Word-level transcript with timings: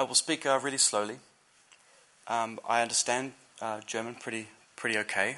I 0.00 0.02
will 0.02 0.14
speak 0.14 0.46
uh, 0.46 0.58
really 0.62 0.78
slowly. 0.78 1.16
Um, 2.26 2.58
I 2.66 2.80
understand 2.80 3.34
uh, 3.60 3.82
German 3.86 4.14
pretty 4.14 4.46
pretty 4.74 4.96
okay. 5.00 5.36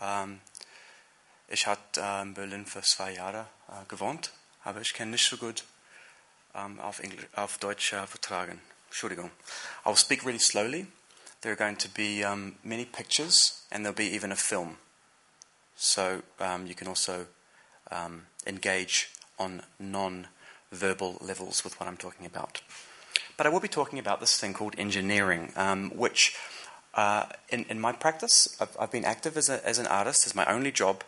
Um, 0.00 0.40
ich 1.48 1.68
habe 1.68 1.80
äh, 1.96 2.22
in 2.22 2.34
Berlin 2.34 2.66
für 2.66 2.82
zwei 2.82 3.12
Jahre 3.12 3.46
äh, 3.68 3.84
gewohnt, 3.86 4.32
aber 4.64 4.80
ich 4.80 4.92
kann 4.92 5.10
nicht 5.10 5.24
so 5.24 5.36
gut 5.36 5.62
um, 6.52 6.80
auf, 6.80 6.98
Englisch, 6.98 7.28
auf 7.36 7.58
Deutsch 7.58 7.92
äh, 7.92 8.04
vertragen. 8.08 8.60
Entschuldigung. 8.88 9.30
I 9.84 9.90
will 9.90 9.96
speak 9.96 10.24
really 10.24 10.40
slowly. 10.40 10.88
There 11.42 11.52
are 11.52 11.56
going 11.56 11.78
to 11.78 11.88
be 11.88 12.24
um, 12.24 12.56
many 12.64 12.84
pictures, 12.84 13.64
and 13.70 13.84
there'll 13.84 13.94
be 13.94 14.12
even 14.12 14.32
a 14.32 14.36
film. 14.36 14.78
So 15.76 16.22
um, 16.40 16.66
you 16.66 16.74
can 16.74 16.88
also 16.88 17.26
um, 17.92 18.26
engage 18.48 19.12
on 19.38 19.62
non-verbal 19.78 21.18
levels 21.20 21.62
with 21.62 21.78
what 21.78 21.88
I'm 21.88 21.96
talking 21.96 22.26
about. 22.26 22.62
But 23.36 23.46
I 23.46 23.50
will 23.50 23.60
be 23.60 23.68
talking 23.68 23.98
about 23.98 24.20
this 24.20 24.38
thing 24.38 24.54
called 24.54 24.74
engineering, 24.78 25.52
um, 25.56 25.90
which 25.90 26.36
uh, 26.94 27.24
in, 27.48 27.64
in 27.68 27.80
my 27.80 27.92
practice, 27.92 28.56
I've, 28.60 28.76
I've 28.78 28.92
been 28.92 29.04
active 29.04 29.36
as, 29.36 29.48
a, 29.48 29.66
as 29.66 29.78
an 29.78 29.86
artist, 29.86 30.26
as 30.26 30.34
my 30.34 30.44
only 30.46 30.70
job, 30.70 31.02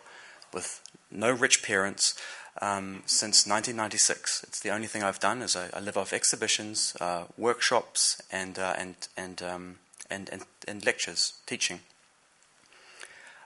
with 0.53 0.81
no 1.11 1.31
rich 1.31 1.63
parents, 1.63 2.15
um, 2.61 3.03
since 3.05 3.45
1996. 3.45 4.43
It's 4.47 4.59
the 4.59 4.69
only 4.69 4.87
thing 4.87 5.03
I've 5.03 5.19
done. 5.19 5.41
Is 5.41 5.55
I, 5.55 5.69
I 5.73 5.79
live 5.79 5.97
off 5.97 6.13
exhibitions, 6.13 6.95
uh, 6.99 7.25
workshops, 7.37 8.21
and 8.31 8.57
uh, 8.57 8.73
and 8.77 8.95
and, 9.15 9.41
um, 9.43 9.75
and, 10.09 10.29
and 10.29 10.43
and 10.67 10.85
lectures, 10.85 11.33
teaching. 11.45 11.81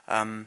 Um, 0.08 0.46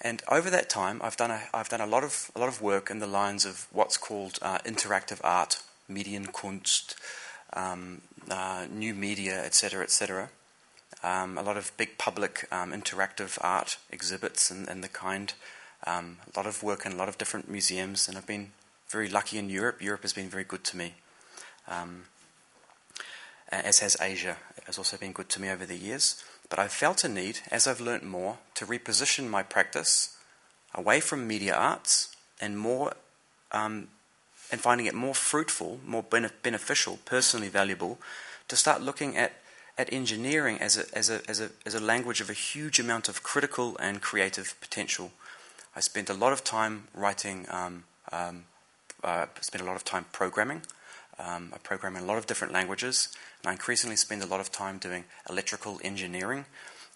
and 0.00 0.22
over 0.28 0.50
that 0.50 0.68
time, 0.68 1.00
I've 1.02 1.16
done 1.16 1.30
a, 1.30 1.42
I've 1.54 1.68
done 1.68 1.80
a 1.80 1.86
lot 1.86 2.04
of 2.04 2.30
a 2.34 2.40
lot 2.40 2.48
of 2.48 2.60
work 2.60 2.90
in 2.90 2.98
the 2.98 3.06
lines 3.06 3.46
of 3.46 3.66
what's 3.72 3.96
called 3.96 4.38
uh, 4.42 4.58
interactive 4.58 5.20
art, 5.22 5.62
Medienkunst, 5.90 6.94
um, 7.54 8.02
uh, 8.30 8.66
new 8.70 8.94
media, 8.94 9.42
etc., 9.44 9.82
etc. 9.82 10.30
Um, 11.02 11.38
a 11.38 11.42
lot 11.42 11.56
of 11.56 11.72
big 11.76 11.98
public 11.98 12.46
um, 12.50 12.72
interactive 12.72 13.38
art 13.40 13.78
exhibits 13.90 14.50
and, 14.50 14.68
and 14.68 14.82
the 14.82 14.88
kind. 14.88 15.32
Um, 15.86 16.18
a 16.34 16.38
lot 16.38 16.46
of 16.46 16.62
work 16.62 16.86
in 16.86 16.92
a 16.92 16.96
lot 16.96 17.08
of 17.08 17.18
different 17.18 17.48
museums, 17.48 18.08
and 18.08 18.16
I've 18.16 18.26
been 18.26 18.52
very 18.88 19.08
lucky 19.08 19.38
in 19.38 19.50
Europe. 19.50 19.82
Europe 19.82 20.02
has 20.02 20.12
been 20.12 20.28
very 20.28 20.44
good 20.44 20.64
to 20.64 20.76
me, 20.76 20.94
um, 21.68 22.04
as 23.50 23.80
has 23.80 23.96
Asia. 24.00 24.36
It 24.56 24.64
has 24.64 24.78
also 24.78 24.96
been 24.96 25.12
good 25.12 25.28
to 25.30 25.40
me 25.40 25.50
over 25.50 25.66
the 25.66 25.76
years. 25.76 26.22
But 26.48 26.58
I've 26.58 26.72
felt 26.72 27.04
a 27.04 27.08
need, 27.08 27.40
as 27.50 27.66
I've 27.66 27.80
learnt 27.80 28.04
more, 28.04 28.38
to 28.54 28.66
reposition 28.66 29.28
my 29.28 29.42
practice 29.42 30.16
away 30.74 31.00
from 31.00 31.26
media 31.26 31.54
arts 31.54 32.14
and 32.40 32.58
more, 32.58 32.94
um, 33.52 33.88
and 34.54 34.60
finding 34.60 34.86
it 34.86 34.94
more 34.94 35.14
fruitful, 35.14 35.80
more 35.84 36.04
beneficial, 36.04 37.00
personally 37.04 37.48
valuable, 37.48 37.98
to 38.46 38.54
start 38.54 38.80
looking 38.80 39.16
at 39.16 39.32
at 39.76 39.92
engineering 39.92 40.56
as 40.60 40.78
a, 40.78 40.84
as, 40.96 41.10
a, 41.10 41.20
as, 41.28 41.40
a, 41.40 41.50
as 41.66 41.74
a 41.74 41.80
language 41.80 42.20
of 42.20 42.30
a 42.30 42.32
huge 42.32 42.78
amount 42.78 43.08
of 43.08 43.24
critical 43.24 43.76
and 43.78 44.00
creative 44.00 44.54
potential. 44.60 45.10
I 45.74 45.80
spent 45.80 46.08
a 46.08 46.14
lot 46.14 46.32
of 46.32 46.44
time 46.44 46.86
writing, 46.94 47.46
um, 47.50 47.82
um, 48.12 48.44
uh, 49.02 49.26
spent 49.40 49.64
a 49.64 49.66
lot 49.66 49.74
of 49.74 49.84
time 49.84 50.06
programming. 50.12 50.62
Um, 51.18 51.50
I 51.52 51.58
program 51.58 51.96
in 51.96 52.04
a 52.04 52.06
lot 52.06 52.18
of 52.18 52.26
different 52.26 52.52
languages, 52.52 53.08
and 53.42 53.50
I 53.50 53.52
increasingly 53.54 53.96
spend 53.96 54.22
a 54.22 54.26
lot 54.26 54.38
of 54.38 54.52
time 54.52 54.78
doing 54.78 55.02
electrical 55.28 55.80
engineering. 55.82 56.44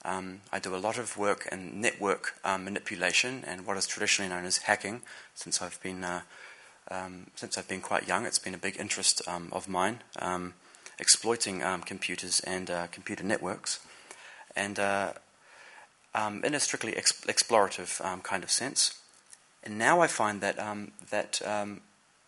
Um, 0.05 0.43
I 0.53 0.61
do 0.61 0.77
a 0.77 0.79
lot 0.79 0.99
of 0.99 1.17
work 1.17 1.49
in 1.51 1.81
network 1.81 2.35
um, 2.45 2.65
manipulation 2.65 3.43
and 3.45 3.67
what 3.67 3.77
is 3.77 3.89
traditionally 3.89 4.29
known 4.29 4.45
as 4.45 4.59
hacking. 4.59 5.03
Since 5.35 5.61
I've 5.61 5.83
been 5.83 6.05
uh, 6.05 6.21
um, 6.91 7.27
since 7.35 7.59
I've 7.59 7.69
been 7.69 7.81
quite 7.81 8.09
young, 8.09 8.27
it's 8.27 8.39
been 8.39 8.55
a 8.55 8.59
big 8.59 8.79
interest 8.79 9.23
of 9.27 9.69
mine, 9.69 10.01
exploiting 10.99 11.63
computers 11.85 12.41
and 12.41 12.71
uh, 12.71 12.87
computer 12.89 13.25
networks. 13.25 13.81
And 14.57 14.79
uh, 14.79 15.13
um, 16.15 16.45
in 16.45 16.55
a 16.55 16.61
strictly 16.61 16.97
ex- 16.97 17.21
explorative 17.23 18.05
um, 18.05 18.21
kind 18.21 18.43
of 18.43 18.51
sense. 18.51 18.99
And 19.63 19.79
now 19.79 20.01
I 20.01 20.07
find 20.07 20.41
that 20.41 20.59
um, 20.59 20.93
that 21.11 21.41
um, 21.47 21.81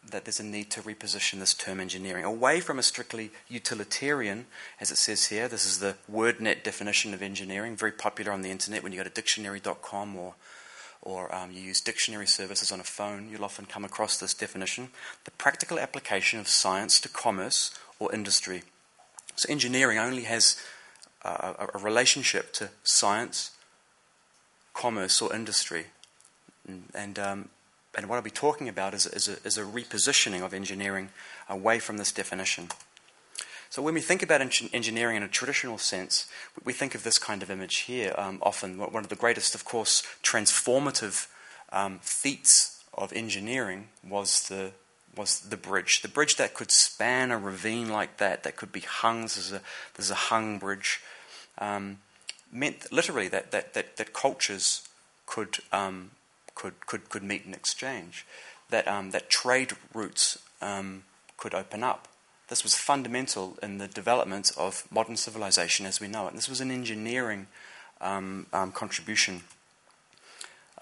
that 0.09 0.25
there's 0.25 0.41
a 0.41 0.45
need 0.45 0.71
to 0.71 0.83
reposition 0.83 1.39
this 1.39 1.55
term 1.55 1.81
engineering 1.81 2.25
away 2.25 2.61
from 2.61 2.79
a 2.79 2.83
strictly 2.83 3.31
utilitarian, 3.49 4.47
as 4.81 4.91
it 4.91 4.97
says 4.97 5.27
here. 5.27 5.49
This 5.49 5.67
is 5.67 5.79
the 5.79 5.97
WordNet 6.11 6.63
definition 6.63 7.15
of 7.15 7.23
engineering, 7.23 7.77
very 7.77 7.93
popular 7.93 8.33
on 8.33 8.43
the 8.43 8.51
internet. 8.51 8.83
When 8.83 8.93
you 8.93 8.99
go 8.99 9.05
to 9.05 9.11
dictionary.com 9.11 10.17
or 10.17 10.35
or 11.03 11.35
um, 11.35 11.51
you 11.51 11.61
use 11.61 11.81
dictionary 11.81 12.27
services 12.27 12.71
on 12.71 12.81
a 12.81 12.85
phone, 12.85 13.29
you'll 13.31 13.45
often 13.45 13.67
come 13.67 13.85
across 13.85 14.19
this 14.19 14.35
definition: 14.35 14.89
the 15.25 15.31
practical 15.33 15.79
application 15.79 16.41
of 16.41 16.49
science 16.49 17.01
to 17.01 17.09
commerce 17.09 17.71
or 17.99 18.15
industry. 18.15 18.63
So 19.37 19.51
engineering 19.51 19.99
only 19.99 20.25
has 20.25 20.57
a, 21.23 21.69
a 21.75 21.79
relationship 21.79 22.53
to 22.55 22.71
science 22.83 23.53
commerce 24.75 25.21
or 25.21 25.35
industry. 25.35 25.87
And, 26.67 26.85
and, 26.95 27.19
um, 27.19 27.49
and 27.97 28.09
what 28.09 28.17
I'll 28.17 28.23
be 28.23 28.31
talking 28.31 28.69
about 28.69 28.95
is, 28.95 29.07
is, 29.07 29.29
a, 29.29 29.37
is 29.45 29.59
a 29.59 29.63
repositioning 29.63 30.43
of 30.43 30.55
engineering 30.55 31.11
away 31.49 31.79
from 31.79 31.97
this 31.97 32.13
definition. 32.13 32.69
So 33.71 33.83
when 33.83 33.95
we 33.95 34.01
think 34.01 34.23
about 34.25 34.41
engineering 34.41 35.17
in 35.17 35.23
a 35.23 35.29
traditional 35.29 35.79
sense, 35.79 36.29
we 36.65 36.73
think 36.73 36.97
of 36.97 37.05
this 37.05 37.19
kind 37.19 37.41
of 37.41 37.53
image 37.53 37.77
here. 37.79 38.13
Um, 38.19 38.41
often, 38.43 38.77
one 38.79 39.05
of 39.05 39.09
the 39.09 39.15
greatest, 39.15 39.55
of 39.55 39.65
course, 39.65 40.03
transformative 40.25 41.29
um, 41.73 42.01
feats 42.03 42.83
of 42.93 43.13
engineering 43.13 43.89
was 44.07 44.49
the 44.49 44.73
was 45.17 45.41
the 45.41 45.57
bridge. 45.57 46.03
The 46.03 46.09
bridge 46.09 46.37
that 46.37 46.55
could 46.55 46.71
span 46.71 47.31
a 47.31 47.39
ravine 47.39 47.89
like 47.89 48.19
that, 48.19 48.43
that 48.43 48.57
could 48.57 48.73
be 48.73 48.81
hung. 48.81 49.23
This 49.23 49.37
is 49.37 49.53
a, 49.53 49.61
this 49.95 50.07
is 50.07 50.11
a 50.11 50.15
hung 50.15 50.59
bridge. 50.59 51.01
Um, 51.59 51.99
meant 52.53 52.93
literally 52.93 53.29
that, 53.29 53.51
that, 53.51 53.75
that, 53.75 53.97
that 53.97 54.13
cultures 54.13 54.89
could, 55.27 55.59
um, 55.73 56.13
could, 56.55 56.87
could, 56.87 57.09
could 57.09 57.23
meet 57.23 57.45
and 57.45 57.55
exchange, 57.55 58.27
that, 58.71 58.87
um, 58.89 59.11
that 59.11 59.31
trade 59.31 59.73
routes 59.93 60.39
um, 60.61 61.05
could 61.37 61.55
open 61.55 61.83
up. 61.83 62.09
This 62.51 62.65
was 62.65 62.75
fundamental 62.75 63.57
in 63.63 63.79
the 63.79 63.87
development 63.87 64.51
of 64.59 64.87
modern 64.91 65.17
civilization 65.17 65.87
as 65.87 66.01
we 66.01 66.09
know 66.09 66.27
it. 66.27 66.31
And 66.31 66.37
this 66.37 66.49
was 66.49 66.61
an 66.61 66.73
engineering 66.73 67.47
um, 68.01 68.47
um, 68.53 68.73
contribution. 68.73 69.43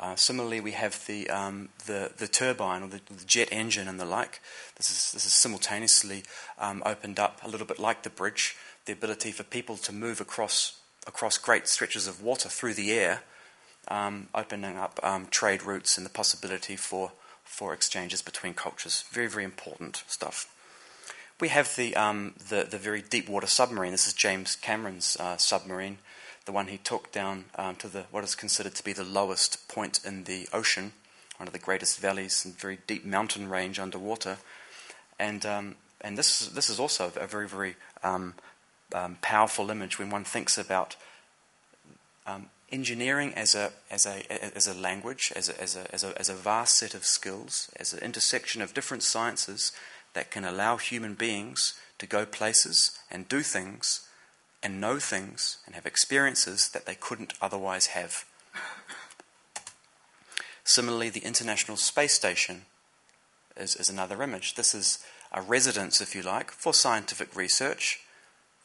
Uh, 0.01 0.17
similarly, 0.17 0.61
we 0.61 0.73
have 0.73 1.05
the, 1.07 1.29
um, 1.29 1.69
the, 1.87 2.11
the 2.17 2.27
turbine 2.27 2.83
or 2.83 2.89
the, 2.89 3.01
the, 3.15 3.25
jet 3.27 3.49
engine 3.53 3.87
and 3.87 4.01
the 4.01 4.07
like. 4.07 4.41
This 4.77 4.89
is, 4.91 5.13
this 5.13 5.27
is 5.27 5.33
simultaneously 5.35 6.23
opened 6.59 7.19
up 7.19 7.41
a 7.45 7.49
little 7.49 7.67
bit 7.67 7.79
like 7.79 8.03
the 8.03 8.11
bridge, 8.11 8.57
the 8.87 8.93
ability 8.95 9.31
for 9.31 9.43
people 9.43 9.77
to 9.77 9.93
move 9.93 10.21
across 10.23 10.79
across 11.07 11.39
great 11.39 11.67
stretches 11.67 12.07
of 12.07 12.23
water 12.23 12.49
through 12.49 12.75
the 12.75 12.93
air, 12.93 13.23
um, 13.89 14.29
opening 14.35 14.77
up 14.77 15.01
um, 15.03 15.27
trade 15.27 15.63
routes 15.63 15.97
and 15.97 16.05
the 16.05 16.11
possibility 16.11 16.77
for, 16.77 17.13
for 17.43 17.73
exchanges 17.73 18.21
between 18.21 18.53
cultures. 18.53 19.05
Very, 19.11 19.27
very 19.27 19.45
important 19.45 20.05
stuff. 20.07 20.55
We 21.41 21.49
have 21.51 21.77
the, 21.77 21.95
um, 21.95 22.35
the, 22.49 22.67
the, 22.69 22.79
very 22.79 23.01
deep 23.01 23.29
water 23.29 23.47
submarine. 23.47 23.93
This 23.93 24.09
is 24.09 24.13
James 24.13 24.57
Cameron's 24.57 25.17
uh, 25.21 25.37
submarine, 25.37 25.99
the 26.47 26.53
one 26.53 26.67
he 26.67 26.79
took 26.79 27.13
down 27.13 27.45
um, 27.55 27.77
to 27.77 27.87
the, 27.87 28.07
what 28.11 28.25
is 28.25 28.35
considered 28.35 28.75
to 28.75 28.83
be 28.83 28.93
the 28.93 29.05
lowest 29.05 29.69
point 29.69 30.01
in 30.05 30.25
the 30.25 30.49
ocean, 30.53 30.93
one 31.37 31.47
of 31.47 31.53
the 31.53 31.61
greatest 31.61 32.01
valleys 32.01 32.45
and 32.45 32.59
very 32.59 32.79
deep 32.89 33.05
mountain 33.05 33.49
range 33.49 33.79
underwater. 33.79 34.39
And, 35.17 35.47
um, 35.47 35.77
and 36.01 36.19
this, 36.19 36.49
this 36.49 36.69
is 36.69 36.81
also 36.81 37.13
a 37.15 37.27
very, 37.29 37.47
very 37.47 37.77
um, 38.03 38.35
um, 38.93 39.19
powerful 39.23 39.71
image 39.71 39.97
when 39.97 40.11
one 40.11 40.25
thinks 40.25 40.59
about 40.59 40.97
um, 42.27 42.47
engineering 42.73 43.33
as 43.35 43.55
a, 43.55 43.71
as 43.93 44.07
a, 44.07 44.57
as 44.57 44.67
a 44.67 44.75
language, 44.75 45.33
as 45.37 45.49
a, 45.49 45.63
as, 45.63 45.77
a, 45.77 45.95
as, 45.95 46.03
a, 46.03 46.19
as 46.19 46.29
a 46.29 46.35
vast 46.35 46.77
set 46.77 46.95
of 46.95 47.05
skills, 47.05 47.71
as 47.77 47.93
an 47.93 48.01
intersection 48.01 48.61
of 48.61 48.75
different 48.75 49.05
sciences 49.05 49.71
that 50.19 50.33
can 50.33 50.45
allow 50.45 50.79
human 50.79 51.15
beings 51.15 51.75
to 51.97 52.05
go 52.05 52.27
places 52.27 52.91
and 53.09 53.29
do 53.29 53.41
things 53.41 54.09
and 54.65 54.81
know 54.81 54.99
things 54.99 55.59
and 55.65 55.77
have 55.77 55.87
experiences 55.87 56.71
that 56.71 56.87
they 56.87 56.97
couldn't 56.97 57.35
otherwise 57.41 57.87
have. 57.95 58.25
Similarly, 60.65 61.09
the 61.09 61.25
International 61.25 61.77
Space 61.77 62.15
Station 62.15 62.63
is, 63.57 63.77
is 63.77 63.89
another 63.89 64.21
image. 64.21 64.57
This 64.57 64.75
is 64.75 64.99
a 65.31 65.41
residence, 65.41 66.01
if 66.01 66.17
you 66.17 66.23
like, 66.23 66.51
for 66.51 66.75
scientific 66.75 67.37
research 67.37 68.01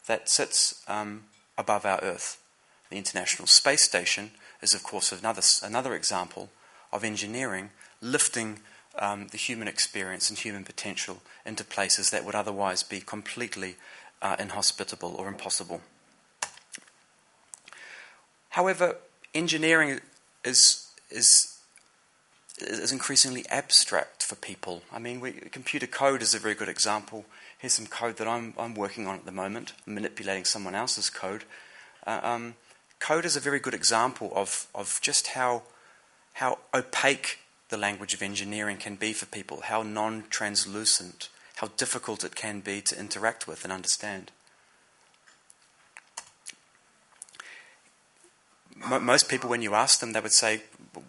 that 0.07 0.29
sits 0.29 0.81
um, 0.87 1.25
above 1.55 1.85
our 1.85 1.99
Earth. 2.01 2.41
The 2.89 2.97
International 2.97 3.47
Space 3.47 3.83
Station 3.83 4.31
is, 4.59 4.73
of 4.73 4.81
course, 4.81 5.11
another, 5.11 5.43
another 5.61 5.93
example 5.93 6.49
of 6.91 7.03
engineering 7.03 7.69
lifting 8.01 8.61
um, 8.99 9.27
the 9.27 9.37
human 9.37 9.67
experience 9.67 10.29
and 10.29 10.37
human 10.37 10.63
potential 10.63 11.21
into 11.45 11.63
places 11.63 12.09
that 12.11 12.25
would 12.25 12.35
otherwise 12.35 12.83
be 12.83 12.99
completely 12.99 13.75
uh, 14.21 14.35
inhospitable 14.39 15.15
or 15.15 15.27
impossible. 15.27 15.81
However, 18.49 18.97
engineering 19.33 19.99
is, 20.43 20.87
is, 21.09 21.57
is 22.59 22.91
increasingly 22.91 23.45
abstract 23.49 24.21
for 24.21 24.35
people. 24.35 24.83
I 24.91 24.99
mean, 24.99 25.19
we, 25.19 25.31
computer 25.31 25.87
code 25.87 26.21
is 26.21 26.35
a 26.35 26.39
very 26.39 26.53
good 26.53 26.69
example 26.69 27.25
here's 27.63 27.71
some 27.71 27.87
code 27.87 28.17
that 28.17 28.27
I'm, 28.27 28.53
I'm 28.59 28.75
working 28.75 29.07
on 29.07 29.15
at 29.15 29.25
the 29.25 29.31
moment, 29.31 29.71
manipulating 29.85 30.43
someone 30.43 30.75
else's 30.75 31.09
code. 31.09 31.45
Uh, 32.05 32.19
um, 32.21 32.55
code 32.99 33.23
is 33.23 33.37
a 33.37 33.39
very 33.39 33.61
good 33.61 33.73
example 33.73 34.33
of, 34.35 34.67
of 34.75 34.99
just 35.01 35.27
how, 35.27 35.61
how 36.33 36.59
opaque 36.73 37.39
the 37.73 37.77
language 37.77 38.13
of 38.13 38.21
engineering 38.21 38.77
can 38.77 38.95
be 38.95 39.13
for 39.13 39.25
people, 39.25 39.61
how 39.61 39.81
non 39.81 40.25
translucent, 40.29 41.29
how 41.55 41.69
difficult 41.75 42.23
it 42.23 42.35
can 42.35 42.59
be 42.59 42.81
to 42.81 42.99
interact 42.99 43.47
with 43.47 43.63
and 43.63 43.73
understand. 43.73 44.31
most 49.01 49.27
people, 49.27 49.49
when 49.49 49.63
you 49.63 49.73
ask 49.73 50.01
them, 50.01 50.11
they 50.11 50.19
would 50.19 50.33
say, 50.33 50.61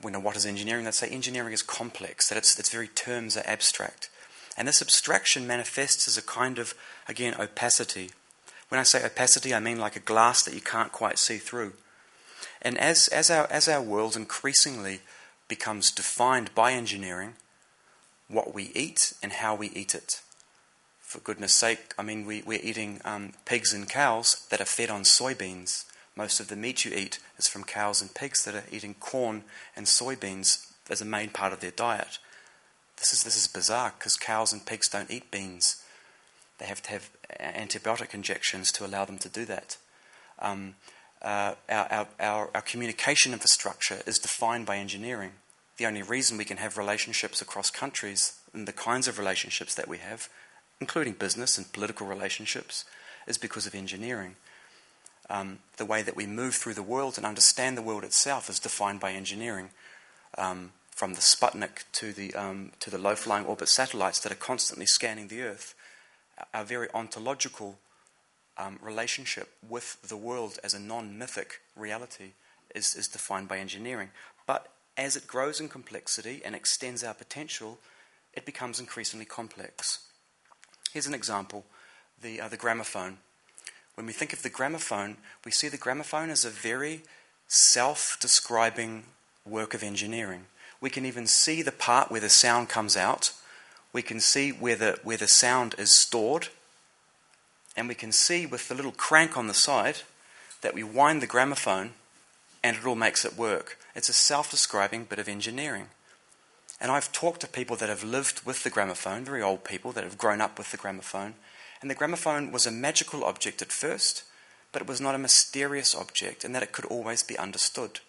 you 0.03 0.11
know, 0.11 0.21
what 0.21 0.37
is 0.37 0.47
engineering? 0.47 0.85
They'd 0.85 0.95
say 0.95 1.09
engineering 1.09 1.53
is 1.53 1.61
complex, 1.61 2.29
that 2.29 2.39
its, 2.39 2.59
its 2.59 2.71
very 2.71 2.89
terms 2.89 3.37
are 3.37 3.43
abstract. 3.47 4.09
And 4.57 4.67
this 4.67 4.81
abstraction 4.81 5.47
manifests 5.47 6.09
as 6.09 6.17
a 6.17 6.23
kind 6.23 6.59
of, 6.59 6.73
again, 7.09 7.35
opacity. 7.39 8.11
When 8.69 8.79
I 8.79 8.85
say 8.85 9.05
opacity, 9.05 9.53
I 9.53 9.61
mean 9.61 9.79
like 9.79 9.97
a 9.97 10.01
glass 10.01 10.43
that 10.45 10.55
you 10.55 10.63
can't 10.63 10.93
quite 10.93 11.19
see 11.19 11.37
through. 11.37 11.73
And 12.63 12.79
as, 12.79 13.09
as, 13.09 13.31
our, 13.31 13.51
as 13.51 13.69
our 13.69 13.83
world 13.83 14.17
increasingly 14.17 15.01
becomes 15.49 15.91
defined 15.91 16.55
by 16.55 16.73
engineering, 16.73 17.35
what 18.29 18.55
we 18.55 18.71
eat 18.75 19.13
and 19.23 19.33
how 19.33 19.55
we 19.55 19.69
eat 19.71 19.95
it. 19.95 20.21
For 21.01 21.21
goodness 21.21 21.55
sake, 21.55 21.95
I 21.99 22.03
mean, 22.03 22.27
we, 22.27 22.43
we're 22.43 22.61
eating 22.63 23.01
um, 23.05 23.35
pigs 23.45 23.73
and 23.73 23.89
cows 23.89 24.47
that 24.51 24.61
are 24.61 24.65
fed 24.65 24.91
on 24.91 25.03
soybeans. 25.03 25.85
Most 26.17 26.41
of 26.41 26.49
the 26.49 26.57
meat 26.57 26.85
you 26.85 26.93
eat 26.93 27.19
is 27.39 27.49
from 27.49 27.65
cows 27.65 28.01
and 28.01 28.15
pigs 28.15 28.45
that 28.45 28.55
are 28.55 28.65
eating 28.71 28.95
corn 28.95 29.45
and 29.77 29.87
soybeans 29.87 30.73
as 30.91 31.01
a 31.01 31.05
main 31.05 31.31
part 31.31 31.53
of 31.53 31.61
their 31.61 31.71
diet. 31.71 32.19
This 32.97 33.13
is, 33.13 33.23
this 33.23 33.37
is 33.37 33.47
bizarre 33.47 33.93
because 33.99 34.17
cows 34.17 34.53
and 34.53 34.65
pigs 34.65 34.89
don't 34.89 35.11
eat 35.11 35.31
beans. 35.31 35.83
They 36.59 36.67
have 36.67 36.83
to 36.83 36.91
have 36.91 37.11
antibiotic 37.41 38.15
injections 38.15 38.71
to 38.73 38.87
allow 38.87 39.05
them 39.05 39.19
to 39.19 39.29
do 39.29 39.45
that. 39.45 39.77
Um, 40.39 40.75
uh, 41.25 41.55
our, 41.71 42.07
our, 42.21 42.51
our, 42.55 42.61
communication 42.61 43.33
infrastructure 43.33 44.03
is 44.07 44.19
defined 44.19 44.67
by 44.67 44.77
engineering. 44.77 45.33
The 45.79 45.87
only 45.87 46.03
reason 46.03 46.37
we 46.37 46.45
can 46.45 46.59
have 46.59 46.77
relationships 46.77 47.41
across 47.41 47.71
countries 47.71 48.39
and 48.53 48.69
the 48.69 48.73
kinds 48.73 49.09
of 49.09 49.19
relationships 49.19 49.75
that 49.75 49.89
we 49.89 49.99
have, 49.99 50.29
including 50.81 51.15
business 51.15 51.57
and 51.57 51.73
political 51.73 52.07
relationships, 52.07 52.85
is 53.27 53.39
because 53.39 53.67
of 53.67 53.75
engineering. 53.75 54.37
Um, 55.31 55.61
the 55.79 55.87
way 55.87 56.03
that 56.03 56.15
we 56.15 56.27
move 56.27 56.57
through 56.57 56.75
the 56.75 56.83
world 56.83 57.17
and 57.17 57.25
understand 57.25 57.79
the 57.79 57.83
world 57.83 58.05
itself 58.05 58.51
is 58.51 58.61
defined 58.61 59.01
by 59.01 59.13
engineering. 59.13 59.71
Um, 60.37 60.73
from 60.91 61.15
the 61.15 61.21
Sputnik 61.21 61.85
to 61.93 62.13
the, 62.13 62.35
um, 62.35 62.73
to 62.81 62.91
the 62.91 62.99
low 62.99 63.17
flying 63.17 63.47
orbit 63.47 63.69
satellites 63.69 64.21
that 64.21 64.31
are 64.31 64.37
constantly 64.37 64.87
scanning 64.87 65.29
the 65.29 65.43
Earth, 65.43 65.75
our 66.53 66.65
very 66.65 66.89
ontological 66.93 67.79
um, 68.57 68.79
relationship 68.83 69.49
with 69.69 70.01
the 70.03 70.17
world 70.17 70.59
as 70.63 70.75
a 70.75 70.79
non 70.79 71.19
mythic 71.19 71.61
reality 71.77 72.33
is, 72.75 72.95
is 72.95 73.09
defined 73.09 73.49
by 73.49 73.59
engineering. 73.59 74.11
But 74.47 74.69
as 74.97 75.17
it 75.17 75.27
grows 75.27 75.61
in 75.61 75.69
complexity 75.69 76.43
and 76.45 76.55
extends 76.55 77.03
our 77.03 77.15
potential, 77.15 77.79
it 78.33 78.47
becomes 78.47 78.81
increasingly 78.81 79.25
complex. 79.25 80.01
Here's 80.93 81.07
an 81.07 81.15
example 81.15 81.65
the, 82.23 82.41
uh, 82.41 82.49
the 82.49 82.57
gramophone. 82.57 83.19
When 83.95 84.07
we 84.07 84.13
think 84.13 84.33
of 84.33 84.43
the 84.43 84.51
gramophone, 84.51 85.17
we 85.45 85.51
see 85.51 85.69
the 85.69 85.77
gramophone 85.77 86.31
as 86.31 86.45
a 86.45 86.51
very 86.51 87.03
self 87.47 88.17
describing 88.21 89.05
work 89.45 89.75
of 89.75 89.83
engineering. 89.83 90.47
We 90.81 90.91
can 90.91 91.05
even 91.05 91.27
see 91.27 91.63
the 91.63 91.73
part 91.73 92.11
where 92.11 92.21
the 92.21 92.29
sound 92.29 92.69
comes 92.69 92.97
out. 92.97 93.33
We 93.93 94.03
can 94.03 94.21
see 94.21 94.51
where 94.51 94.77
the, 94.77 94.99
where 95.03 95.17
the 95.17 95.29
sound 95.29 95.75
is 95.79 95.99
stored. 95.99 96.49
And 97.77 97.89
we 97.89 97.95
can 97.95 98.13
see 98.13 98.47
with 98.47 98.69
the 98.69 98.75
little 98.75 98.93
crank 98.93 99.37
on 99.37 99.47
the 99.47 99.55
side 99.55 99.99
that 100.61 100.75
we 100.75 100.83
wind 100.83 101.21
the 101.21 101.27
gramophone 101.27 101.95
and 102.63 102.77
it 102.77 102.87
all 102.87 102.95
makes 102.95 103.25
it 103.25 103.37
work. 103.37 103.79
It's 103.95 104.09
a 104.09 104.15
self 104.15 104.51
describing 104.51 105.05
bit 105.05 105.19
of 105.19 105.29
engineering. 105.29 105.89
And 106.81 106.91
I've 106.91 107.13
talked 107.13 107.43
to 107.43 107.47
people 107.47 107.77
that 107.77 107.89
have 107.89 108.03
lived 108.03 108.45
with 108.45 108.65
the 108.65 108.71
gramophone, 108.71 109.25
very 109.25 109.43
old 109.43 109.65
people 109.65 109.93
that 109.93 110.05
have 110.05 110.19
grown 110.19 110.41
up 110.41 110.59
with 110.59 110.71
the 110.71 110.77
gramophone, 110.77 111.35
and 111.81 111.91
the 111.91 111.95
gramophone 111.95 112.51
was 112.51 112.67
a 112.67 112.71
magical 112.71 113.25
object 113.25 113.61
at 113.61 113.71
first, 113.71 114.25
but 114.73 114.81
it 114.81 114.89
was 114.89 115.01
not 115.01 115.15
a 115.15 115.19
mysterious 115.19 115.95
object, 115.95 116.43
and 116.43 116.55
that 116.55 116.63
it 116.63 116.73
could 116.73 116.87
always 116.87 117.23
be 117.23 117.39
understood. 117.39 118.01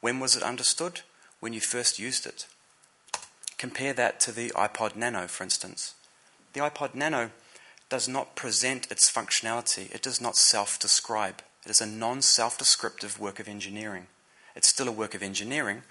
When 0.00 0.20
was 0.20 0.36
it 0.36 0.42
understood? 0.42 1.00
When 1.40 1.54
you 1.54 1.60
first 1.60 1.98
used 1.98 2.26
it. 2.26 2.46
Compare 3.56 3.94
that 3.94 4.20
to 4.20 4.32
the 4.32 4.50
iPod 4.50 4.96
Nano, 4.96 5.26
for 5.26 5.42
instance. 5.42 5.94
The 6.52 6.60
iPod 6.60 6.94
Nano 6.94 7.30
does 7.94 8.08
not 8.08 8.34
present 8.34 8.90
its 8.90 9.08
functionality, 9.08 9.88
it 9.94 10.02
does 10.02 10.20
not 10.20 10.36
self 10.36 10.80
describe. 10.80 11.42
It 11.64 11.70
is 11.70 11.80
a 11.80 11.86
non 11.86 12.22
self 12.22 12.58
descriptive 12.58 13.20
work 13.20 13.38
of 13.38 13.46
engineering. 13.46 14.08
It's 14.56 14.66
still 14.66 14.88
a 14.88 14.98
work 15.00 15.14
of 15.14 15.22
engineering, 15.22 15.82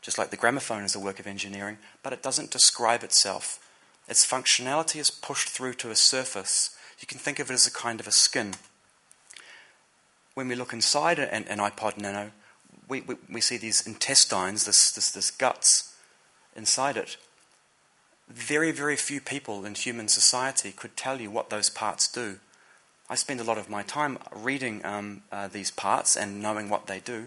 just 0.00 0.18
like 0.18 0.30
the 0.30 0.36
gramophone 0.36 0.82
is 0.82 0.96
a 0.96 0.98
work 0.98 1.20
of 1.20 1.26
engineering, 1.28 1.78
but 2.02 2.12
it 2.12 2.20
doesn't 2.20 2.50
describe 2.50 3.04
itself. 3.04 3.60
Its 4.08 4.26
functionality 4.26 4.98
is 4.98 5.08
pushed 5.08 5.50
through 5.50 5.74
to 5.74 5.92
a 5.92 5.94
surface 5.94 6.76
you 6.98 7.06
can 7.06 7.18
think 7.18 7.38
of 7.38 7.48
it 7.48 7.54
as 7.54 7.66
a 7.66 7.72
kind 7.72 8.00
of 8.00 8.08
a 8.08 8.12
skin. 8.12 8.54
When 10.34 10.48
we 10.48 10.56
look 10.56 10.72
inside 10.72 11.20
an, 11.20 11.44
an 11.44 11.58
iPod 11.58 11.96
Nano, 11.96 12.32
we, 12.88 13.02
we, 13.02 13.16
we, 13.30 13.40
see 13.40 13.56
these 13.56 13.86
intestines, 13.86 14.64
this, 14.64 14.90
this, 14.92 15.12
this 15.12 15.30
guts 15.30 15.94
inside 16.56 16.96
it. 16.96 17.16
Very, 18.28 18.70
very 18.70 18.96
few 18.96 19.20
people 19.20 19.64
in 19.64 19.74
human 19.74 20.08
society 20.08 20.72
could 20.72 20.96
tell 20.96 21.20
you 21.20 21.30
what 21.30 21.50
those 21.50 21.70
parts 21.70 22.08
do. 22.08 22.38
I 23.10 23.14
spend 23.14 23.40
a 23.40 23.44
lot 23.44 23.58
of 23.58 23.68
my 23.68 23.82
time 23.82 24.18
reading 24.34 24.84
um, 24.84 25.22
uh, 25.30 25.48
these 25.48 25.70
parts 25.70 26.16
and 26.16 26.40
knowing 26.40 26.68
what 26.68 26.86
they 26.86 27.00
do. 27.00 27.26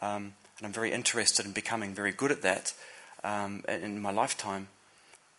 Um, 0.00 0.34
and 0.58 0.66
I'm 0.66 0.72
very 0.72 0.92
interested 0.92 1.44
in 1.44 1.52
becoming 1.52 1.94
very 1.94 2.12
good 2.12 2.30
at 2.30 2.42
that 2.42 2.72
um, 3.24 3.64
in 3.68 4.00
my 4.00 4.10
lifetime 4.10 4.68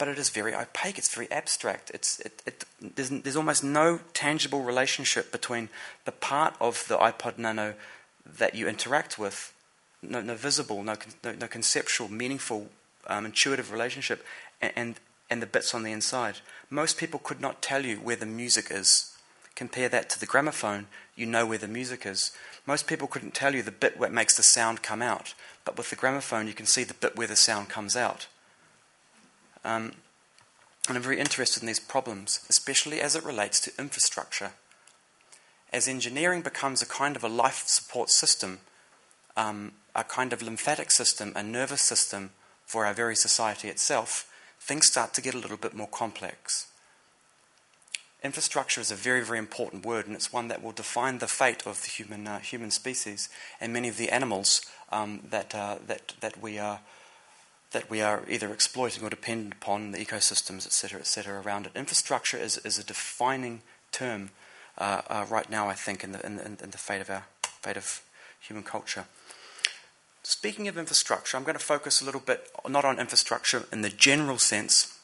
but 0.03 0.07
it 0.07 0.19
is 0.19 0.29
very 0.29 0.53
opaque. 0.53 0.97
It's 0.97 1.13
very 1.13 1.31
abstract. 1.31 1.89
It's, 1.93 2.19
it, 2.19 2.41
it, 2.45 2.65
there's, 2.81 3.09
there's 3.09 3.37
almost 3.37 3.63
no 3.63 4.01
tangible 4.13 4.61
relationship 4.61 5.31
between 5.31 5.69
the 6.03 6.11
part 6.11 6.55
of 6.59 6.85
the 6.89 6.97
iPod 6.97 7.37
Nano 7.37 7.75
that 8.25 8.53
you 8.53 8.67
interact 8.67 9.17
with, 9.17 9.53
no, 10.01 10.19
no 10.21 10.35
visible, 10.35 10.83
no, 10.83 10.95
no, 11.23 11.33
no, 11.33 11.47
conceptual, 11.47 12.11
meaningful, 12.11 12.67
um, 13.07 13.25
intuitive 13.25 13.71
relationship, 13.71 14.25
and, 14.75 14.95
and, 15.29 15.41
the 15.41 15.47
bits 15.47 15.73
on 15.73 15.83
the 15.83 15.91
inside. 15.91 16.37
Most 16.69 16.97
people 16.97 17.19
could 17.19 17.41
not 17.41 17.61
tell 17.61 17.85
you 17.85 17.97
where 17.97 18.15
the 18.15 18.25
music 18.25 18.67
is. 18.69 19.15
Compare 19.55 19.89
that 19.89 20.09
to 20.11 20.19
the 20.19 20.25
gramophone, 20.25 20.87
you 21.15 21.25
know 21.25 21.45
where 21.45 21.57
the 21.57 21.67
music 21.67 22.05
is. 22.05 22.31
Most 22.65 22.87
people 22.87 23.07
couldn't 23.07 23.33
tell 23.33 23.53
you 23.53 23.61
the 23.61 23.71
bit 23.71 23.97
where 23.97 24.09
it 24.09 24.13
makes 24.13 24.37
the 24.37 24.43
sound 24.43 24.81
come 24.81 25.01
out, 25.01 25.33
but 25.65 25.77
with 25.77 25.89
the 25.89 25.95
gramophone, 25.95 26.47
you 26.47 26.53
can 26.53 26.65
see 26.65 26.83
the 26.83 26.93
bit 26.93 27.15
where 27.15 27.27
the 27.27 27.35
sound 27.35 27.69
comes 27.69 27.95
out. 27.95 28.27
Um, 29.63 29.93
and 30.87 30.97
I'm 30.97 31.03
very 31.03 31.19
interested 31.19 31.61
in 31.61 31.67
these 31.67 31.79
problems, 31.79 32.45
especially 32.49 32.99
as 32.99 33.15
it 33.15 33.23
relates 33.23 33.59
to 33.61 33.71
infrastructure. 33.79 34.51
As 35.71 35.87
engineering 35.87 36.41
becomes 36.41 36.81
a 36.81 36.85
kind 36.85 37.15
of 37.15 37.23
a 37.23 37.29
life 37.29 37.63
support 37.67 38.09
system, 38.09 38.59
um, 39.37 39.73
a 39.95 40.03
kind 40.03 40.33
of 40.33 40.41
lymphatic 40.41 40.91
system, 40.91 41.31
a 41.35 41.43
nervous 41.43 41.81
system 41.81 42.31
for 42.65 42.85
our 42.85 42.93
very 42.93 43.15
society 43.15 43.69
itself, 43.69 44.29
things 44.63 44.85
start 44.85 45.13
to 45.13 45.21
get 45.21 45.35
a 45.35 45.37
little 45.37 45.57
bit 45.57 45.73
more 45.73 45.87
complex. 45.87 46.67
Infrastructure 48.23 48.79
is 48.79 48.91
a 48.91 48.95
very, 48.95 49.21
very 49.21 49.37
important 49.37 49.85
word, 49.85 50.07
and 50.07 50.15
it's 50.15 50.31
one 50.31 50.47
that 50.47 50.63
will 50.63 50.71
define 50.71 51.17
the 51.19 51.27
fate 51.27 51.67
of 51.67 51.81
the 51.81 51.89
human, 51.89 52.25
uh, 52.25 52.39
human 52.39 52.71
species 52.71 53.27
and 53.59 53.73
many 53.73 53.89
of 53.89 53.97
the 53.97 54.09
animals 54.09 54.61
um, 54.93 55.19
that, 55.29 55.53
uh, 55.53 55.75
that, 55.85 56.13
that 56.21 56.41
we 56.41 56.57
are 56.57 56.79
that 57.71 57.89
we 57.89 58.01
are 58.01 58.21
either 58.29 58.53
exploiting 58.53 59.03
or 59.03 59.09
dependent 59.09 59.55
upon 59.55 59.93
the 59.93 59.97
ecosystems, 59.97 60.67
etc., 60.67 60.99
etc., 60.99 61.41
around 61.41 61.65
it. 61.65 61.71
Infrastructure 61.75 62.37
is, 62.37 62.59
is 62.59 62.77
a 62.77 62.83
defining 62.83 63.63
term 63.91 64.29
uh, 64.77 65.01
uh, 65.07 65.25
right 65.27 65.49
now, 65.49 65.69
I 65.69 65.73
think, 65.73 66.03
in 66.03 66.11
the, 66.11 66.23
in, 66.23 66.37
in 66.37 66.69
the 66.69 66.77
fate 66.77 67.01
of 67.01 67.09
our 67.09 67.23
fate 67.41 67.75
of 67.75 68.03
human 68.39 68.63
culture. 68.63 69.05
Speaking 70.23 70.67
of 70.67 70.77
infrastructure, 70.77 71.37
I'm 71.37 71.43
going 71.43 71.57
to 71.57 71.63
focus 71.63 72.01
a 72.01 72.05
little 72.05 72.21
bit 72.21 72.49
not 72.67 72.85
on 72.85 72.99
infrastructure 72.99 73.65
in 73.71 73.81
the 73.81 73.89
general 73.89 74.37
sense. 74.37 74.97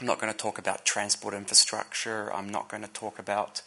I'm 0.00 0.06
not 0.06 0.20
going 0.20 0.32
to 0.32 0.38
talk 0.38 0.58
about 0.58 0.84
transport 0.84 1.34
infrastructure. 1.34 2.32
I'm 2.32 2.48
not 2.48 2.68
going 2.68 2.82
to 2.82 2.88
talk 2.88 3.18
about 3.18 3.62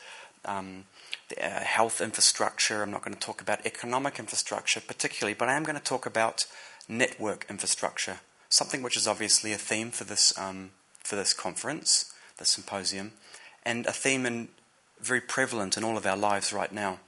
um, 0.46 0.86
the, 1.30 1.46
uh, 1.46 1.60
health 1.60 2.02
infrastructure. 2.02 2.82
I'm 2.82 2.92
not 2.92 3.04
going 3.04 3.14
to 3.14 3.20
talk 3.20 3.42
about 3.42 3.66
economic 3.66 4.18
infrastructure 4.18 4.82
particularly, 4.82 5.34
but 5.34 5.50
I 5.50 5.54
am 5.54 5.64
going 5.64 5.78
to 5.78 5.84
talk 5.84 6.06
about 6.06 6.46
network 6.88 7.46
infrastructure 7.50 8.20
something 8.54 8.84
which 8.84 8.96
is 8.96 9.08
obviously 9.08 9.52
a 9.52 9.58
theme 9.58 9.90
for 9.90 10.04
this 10.04 10.38
um, 10.38 10.70
for 11.00 11.16
this 11.16 11.34
conference, 11.34 12.14
the 12.38 12.46
symposium, 12.46 13.12
and 13.64 13.86
a 13.88 13.92
theme 13.92 14.26
in, 14.26 14.48
very 15.02 15.20
prevalent 15.20 15.76
in 15.76 15.84
all 15.84 15.98
of 15.98 16.06
our 16.06 16.16
lives 16.16 16.54
right 16.54 16.72
now. 16.72 17.00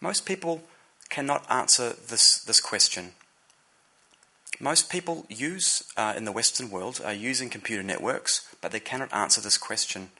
Most 0.00 0.24
people 0.24 0.62
cannot 1.08 1.44
answer 1.50 1.94
this 2.08 2.38
this 2.44 2.60
question. 2.60 3.12
Most 4.60 4.90
people 4.90 5.24
use 5.28 5.84
uh, 5.96 6.14
in 6.16 6.24
the 6.24 6.32
Western 6.32 6.70
world 6.70 7.00
are 7.04 7.12
using 7.12 7.48
computer 7.48 7.82
networks, 7.82 8.48
but 8.60 8.72
they 8.72 8.80
cannot 8.80 9.12
answer 9.12 9.40
this 9.40 9.58
question. 9.58 10.10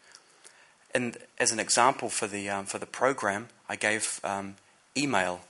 and 0.95 1.19
as 1.39 1.53
an 1.53 1.61
example 1.61 2.09
for 2.09 2.27
the 2.27 2.49
um, 2.49 2.67
for 2.67 2.79
the 2.79 2.87
program, 2.87 3.49
I 3.69 3.77
gave 3.77 4.21
um, 4.25 4.57
email 4.97 5.41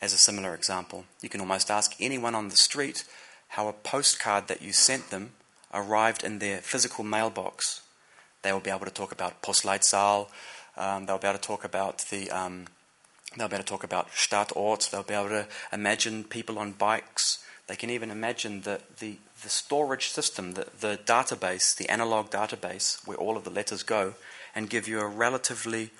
as 0.00 0.12
a 0.12 0.18
similar 0.18 0.54
example. 0.54 1.04
You 1.22 1.28
can 1.28 1.40
almost 1.40 1.70
ask 1.70 1.94
anyone 2.00 2.34
on 2.34 2.48
the 2.48 2.56
street 2.56 3.04
how 3.48 3.68
a 3.68 3.72
postcard 3.72 4.48
that 4.48 4.62
you 4.62 4.72
sent 4.72 5.10
them 5.10 5.30
arrived 5.72 6.22
in 6.24 6.38
their 6.38 6.58
physical 6.58 7.04
mailbox. 7.04 7.82
They 8.42 8.52
will 8.52 8.60
be 8.60 8.70
able 8.70 8.86
to 8.86 8.92
talk 8.92 9.12
about 9.12 9.42
Postleitzahl. 9.42 10.28
Um, 10.76 11.06
they'll 11.06 11.18
be 11.18 11.26
able 11.26 11.38
to 11.38 11.44
talk 11.44 11.64
about 11.64 12.04
the. 12.10 12.30
Um, 12.30 12.66
they'll 13.36 13.48
be 13.48 13.56
able 13.56 13.64
to 13.64 13.68
talk 13.68 13.84
about 13.84 14.10
Stadtort. 14.10 14.90
They'll 14.90 15.02
be 15.02 15.14
able 15.14 15.28
to 15.28 15.46
imagine 15.72 16.24
people 16.24 16.58
on 16.58 16.72
bikes. 16.72 17.44
They 17.66 17.76
can 17.76 17.90
even 17.90 18.10
imagine 18.10 18.62
the, 18.62 18.80
the, 18.98 19.16
the 19.42 19.48
storage 19.48 20.08
system, 20.08 20.52
the, 20.52 20.68
the 20.80 20.98
database, 21.04 21.76
the 21.76 21.88
analog 21.88 22.30
database 22.30 23.06
where 23.06 23.16
all 23.16 23.36
of 23.36 23.44
the 23.44 23.50
letters 23.50 23.82
go, 23.82 24.14
and 24.54 24.70
give 24.70 24.86
you 24.88 25.00
a 25.00 25.06
relatively 25.06 25.90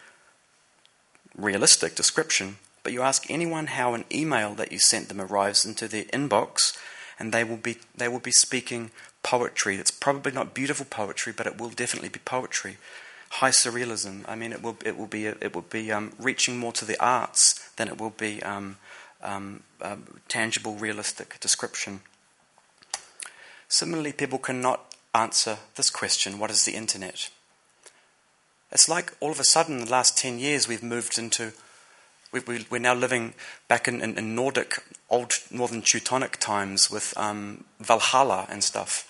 realistic 1.36 1.94
description. 1.94 2.56
But 2.82 2.92
you 2.92 3.02
ask 3.02 3.28
anyone 3.28 3.66
how 3.66 3.94
an 3.94 4.04
email 4.12 4.54
that 4.54 4.72
you 4.72 4.78
sent 4.78 5.08
them 5.08 5.20
arrives 5.20 5.64
into 5.64 5.88
their 5.88 6.04
inbox, 6.04 6.76
and 7.18 7.32
they 7.32 7.42
will 7.42 7.56
be 7.56 7.78
they 7.96 8.08
will 8.08 8.20
be 8.20 8.30
speaking 8.30 8.92
poetry. 9.22 9.76
It's 9.76 9.90
probably 9.90 10.30
not 10.30 10.54
beautiful 10.54 10.86
poetry, 10.88 11.32
but 11.36 11.48
it 11.48 11.60
will 11.60 11.70
definitely 11.70 12.10
be 12.10 12.20
poetry. 12.20 12.76
High 13.30 13.50
surrealism. 13.50 14.24
I 14.28 14.34
mean, 14.34 14.52
it 14.52 14.62
will 14.62 14.76
it 14.84 14.96
will 14.96 15.06
be 15.06 15.26
it 15.26 15.54
will 15.54 15.62
be 15.62 15.92
um, 15.92 16.12
reaching 16.18 16.58
more 16.58 16.72
to 16.72 16.84
the 16.84 16.98
arts 17.02 17.68
than 17.76 17.88
it 17.88 18.00
will 18.00 18.10
be 18.10 18.42
um, 18.42 18.76
um, 19.22 19.62
tangible, 20.28 20.74
realistic 20.76 21.38
description. 21.40 22.00
Similarly, 23.68 24.12
people 24.12 24.38
cannot 24.38 24.94
answer 25.14 25.58
this 25.74 25.90
question: 25.90 26.38
What 26.38 26.50
is 26.50 26.64
the 26.64 26.74
internet? 26.74 27.30
It's 28.72 28.88
like 28.88 29.12
all 29.20 29.30
of 29.30 29.40
a 29.40 29.44
sudden, 29.44 29.78
the 29.78 29.90
last 29.90 30.18
10 30.18 30.38
years, 30.38 30.66
we've 30.66 30.82
moved 30.82 31.18
into, 31.18 31.52
we, 32.32 32.40
we, 32.40 32.66
we're 32.68 32.78
now 32.78 32.94
living 32.94 33.34
back 33.68 33.86
in, 33.86 34.00
in, 34.00 34.18
in, 34.18 34.34
Nordic, 34.34 34.82
old 35.08 35.34
Northern 35.50 35.82
Teutonic 35.82 36.38
times 36.38 36.90
with 36.90 37.14
um, 37.16 37.64
Valhalla 37.80 38.46
and 38.50 38.64
stuff. 38.64 39.08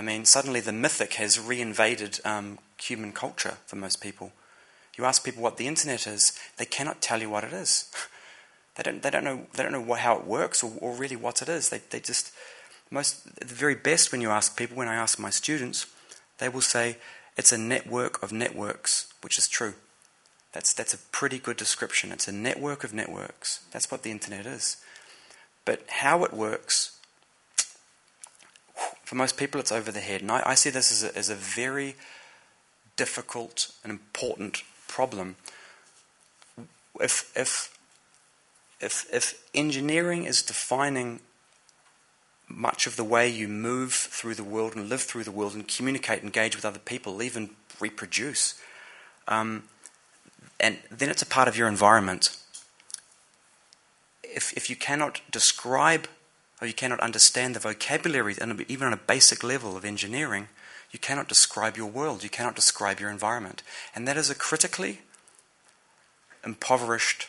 I 0.00 0.02
mean, 0.02 0.24
suddenly 0.24 0.60
the 0.60 0.72
mythic 0.72 1.12
has 1.14 1.36
reinvaded 1.36 2.24
um, 2.24 2.58
human 2.80 3.12
culture 3.12 3.58
for 3.66 3.76
most 3.76 4.00
people. 4.00 4.32
You 4.96 5.04
ask 5.04 5.22
people 5.22 5.42
what 5.42 5.58
the 5.58 5.66
internet 5.66 6.06
is, 6.06 6.32
they 6.56 6.64
cannot 6.64 7.02
tell 7.02 7.20
you 7.20 7.28
what 7.28 7.44
it 7.44 7.52
is. 7.52 7.92
they 8.76 8.82
don't, 8.82 9.02
they 9.02 9.10
don't 9.10 9.24
know, 9.24 9.46
they 9.52 9.62
don't 9.62 9.72
know 9.72 9.92
how 9.92 10.16
it 10.16 10.26
works 10.26 10.64
or, 10.64 10.72
or 10.78 10.94
really 10.94 11.16
what 11.16 11.42
it 11.42 11.50
is. 11.50 11.68
They, 11.68 11.82
they 11.90 12.00
just, 12.00 12.32
most, 12.90 13.26
the 13.46 13.54
very 13.54 13.74
best 13.74 14.10
when 14.10 14.22
you 14.22 14.30
ask 14.30 14.56
people, 14.56 14.74
when 14.74 14.88
I 14.88 14.94
ask 14.94 15.18
my 15.18 15.28
students, 15.28 15.84
they 16.38 16.48
will 16.48 16.62
say, 16.62 16.96
it's 17.36 17.52
a 17.52 17.58
network 17.58 18.22
of 18.22 18.32
networks, 18.32 19.12
which 19.20 19.36
is 19.36 19.48
true. 19.48 19.74
That's, 20.52 20.72
that's 20.72 20.94
a 20.94 20.98
pretty 21.12 21.38
good 21.38 21.58
description. 21.58 22.10
It's 22.10 22.26
a 22.26 22.32
network 22.32 22.84
of 22.84 22.94
networks. 22.94 23.66
That's 23.70 23.90
what 23.90 24.02
the 24.02 24.12
internet 24.12 24.46
is. 24.46 24.78
But 25.66 25.84
how 25.88 26.24
it 26.24 26.32
works, 26.32 26.98
for 29.10 29.16
most 29.16 29.36
people, 29.36 29.60
it's 29.60 29.72
over 29.72 29.90
the 29.90 29.98
head. 29.98 30.20
And 30.20 30.30
I, 30.30 30.40
I 30.46 30.54
see 30.54 30.70
this 30.70 30.92
as 30.92 31.02
a, 31.02 31.18
as 31.18 31.28
a 31.30 31.34
very 31.34 31.96
difficult 32.94 33.72
and 33.82 33.90
important 33.90 34.62
problem. 34.86 35.34
If, 37.00 37.32
if, 37.34 37.76
if, 38.80 39.12
if 39.12 39.44
engineering 39.52 40.26
is 40.26 40.42
defining 40.42 41.18
much 42.46 42.86
of 42.86 42.94
the 42.94 43.02
way 43.02 43.28
you 43.28 43.48
move 43.48 43.92
through 43.94 44.36
the 44.36 44.44
world 44.44 44.76
and 44.76 44.88
live 44.88 45.02
through 45.02 45.24
the 45.24 45.32
world 45.32 45.54
and 45.54 45.66
communicate, 45.66 46.22
engage 46.22 46.54
with 46.54 46.64
other 46.64 46.78
people, 46.78 47.20
even 47.20 47.50
reproduce. 47.80 48.62
Um, 49.26 49.64
and 50.60 50.78
then 50.88 51.08
it's 51.08 51.22
a 51.22 51.26
part 51.26 51.48
of 51.48 51.56
your 51.56 51.66
environment. 51.66 52.36
If, 54.22 54.52
if 54.56 54.70
you 54.70 54.76
cannot 54.76 55.20
describe 55.32 56.06
or 56.60 56.66
you 56.66 56.74
cannot 56.74 57.00
understand 57.00 57.54
the 57.54 57.60
vocabulary, 57.60 58.34
and 58.40 58.64
even 58.68 58.86
on 58.86 58.92
a 58.92 58.96
basic 58.96 59.42
level 59.42 59.76
of 59.76 59.84
engineering, 59.84 60.48
you 60.90 60.98
cannot 60.98 61.28
describe 61.28 61.76
your 61.76 61.86
world, 61.86 62.22
you 62.22 62.30
cannot 62.30 62.56
describe 62.56 63.00
your 63.00 63.10
environment. 63.10 63.62
And 63.94 64.06
that 64.06 64.16
is 64.16 64.30
a 64.30 64.34
critically 64.34 65.00
impoverished 66.44 67.28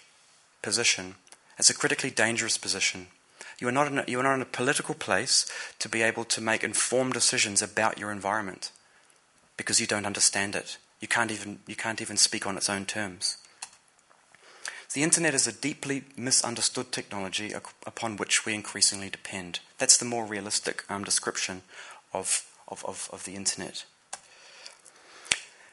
position. 0.61 1.15
It's 1.57 1.69
a 1.69 1.75
critically 1.75 2.09
dangerous 2.09 2.57
position 2.57 3.07
you 3.61 3.67
are, 3.67 3.71
not 3.71 3.88
in 3.88 4.00
a, 4.00 4.03
you 4.07 4.19
are 4.19 4.23
not 4.23 4.33
in 4.33 4.41
a 4.41 4.45
political 4.45 4.95
place 4.95 5.45
to 5.77 5.88
be 5.88 6.01
able 6.01 6.25
to 6.25 6.41
make 6.41 6.63
informed 6.63 7.13
decisions 7.13 7.61
about 7.61 8.00
your 8.00 8.11
environment 8.11 8.71
because 9.55 9.79
you 9.79 9.85
don't 9.85 10.07
understand 10.07 10.55
it. 10.55 10.77
You 11.00 11.07
can't 11.07 11.31
even, 11.31 11.59
you 11.67 11.75
can't 11.75 12.01
even 12.01 12.17
speak 12.17 12.47
on 12.47 12.57
its 12.57 12.69
own 12.69 12.85
terms. 12.85 13.38
The 14.93 15.03
internet 15.03 15.33
is 15.33 15.48
a 15.48 15.53
deeply 15.53 16.03
misunderstood 16.17 16.91
technology 16.91 17.53
upon 17.86 18.17
which 18.17 18.45
we 18.45 18.53
increasingly 18.53 19.10
depend. 19.10 19.62
That's 19.77 19.98
the 19.98 20.05
more 20.05 20.25
realistic 20.25 20.83
um, 20.89 21.05
description 21.05 21.62
of, 22.13 22.45
of, 22.67 22.83
of, 22.83 23.10
of 23.13 23.24
the 23.24 23.36
internet. 23.36 23.86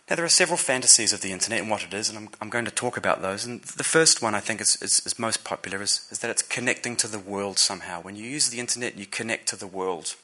Now, 0.09 0.17
there 0.17 0.25
are 0.25 0.31
several 0.31 0.57
fantasies 0.57 1.13
of 1.13 1.21
the 1.21 1.33
internet 1.33 1.61
and 1.61 1.71
what 1.71 1.83
it 1.83 1.93
is, 1.93 2.09
and 2.09 2.17
I'm, 2.17 2.29
I'm 2.41 2.49
going 2.49 2.65
to 2.65 2.71
talk 2.71 2.97
about 2.97 3.21
those. 3.21 3.45
And 3.45 3.61
the 3.63 3.85
first 3.85 4.23
one 4.23 4.35
I 4.35 4.41
think 4.41 4.61
is, 4.61 4.79
is, 4.81 5.03
is 5.05 5.19
most 5.19 5.43
popular 5.43 5.83
is, 5.83 6.07
is 6.11 6.21
that 6.21 6.31
it's 6.31 6.43
connecting 6.43 6.95
to 6.97 7.09
the 7.09 7.19
world 7.19 7.59
somehow. 7.59 8.01
When 8.01 8.17
you 8.17 8.25
use 8.25 8.49
the 8.49 8.61
internet, 8.61 8.97
you 8.97 9.05
connect 9.05 9.49
to 9.49 9.57
the 9.57 9.67
world. 9.67 10.15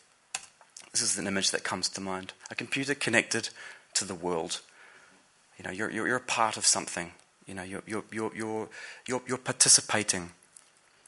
This 0.93 1.03
is 1.03 1.19
an 1.19 1.27
image 1.27 1.51
that 1.51 1.65
comes 1.65 1.89
to 1.91 2.01
mind. 2.01 2.33
A 2.49 2.55
computer 2.55 2.95
connected 2.95 3.49
to 3.95 4.05
the 4.05 4.15
world. 4.15 4.61
You 5.59 5.65
know, 5.65 5.71
you're, 5.71 5.91
you're, 5.91 6.07
you're 6.07 6.17
a 6.17 6.21
part 6.21 6.57
of 6.57 6.65
something. 6.65 7.11
You 7.47 7.55
know, 7.55 7.63
you're, 7.63 7.83
you're, 7.87 8.05
you're, 8.11 8.33
you're, 8.35 9.23
you're, 9.27 9.39
participating. 9.39 10.31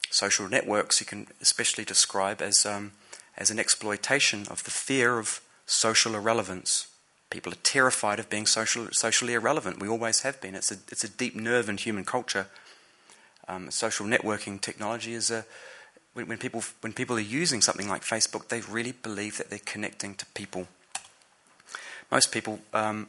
Social 0.09 0.47
networks 0.47 0.99
you 0.99 1.05
can 1.05 1.27
especially 1.41 1.83
describe 1.83 2.41
as, 2.41 2.65
um, 2.65 2.91
as 3.37 3.51
an 3.51 3.59
exploitation 3.59 4.45
of 4.49 4.63
the 4.63 4.71
fear 4.71 5.17
of 5.17 5.41
social 5.65 6.15
irrelevance. 6.15 6.87
People 7.29 7.51
are 7.51 7.63
terrified 7.63 8.19
of 8.19 8.29
being 8.29 8.45
social, 8.45 8.87
socially 8.91 9.33
irrelevant. 9.33 9.81
We 9.81 9.89
always 9.89 10.21
have 10.21 10.39
been. 10.39 10.55
It's 10.55 10.71
a, 10.71 10.77
it's 10.89 11.03
a 11.03 11.09
deep 11.09 11.35
nerve 11.35 11.67
in 11.67 11.77
human 11.77 12.05
culture. 12.05 12.47
Um, 13.49 13.71
social 13.71 14.05
networking 14.05 14.61
technology 14.61 15.13
is 15.13 15.31
a 15.31 15.45
when, 16.17 16.27
when, 16.27 16.37
people 16.39 16.63
when 16.81 16.93
people 16.93 17.15
are 17.15 17.19
using 17.19 17.61
something 17.61 17.87
like 17.87 18.01
Facebook, 18.01 18.47
they 18.47 18.61
really 18.61 18.91
believe 18.91 19.37
that 19.37 19.49
they're 19.49 19.59
connecting 19.63 20.15
to 20.15 20.25
people. 20.27 20.67
Most 22.11 22.31
people, 22.31 22.59
um, 22.73 23.07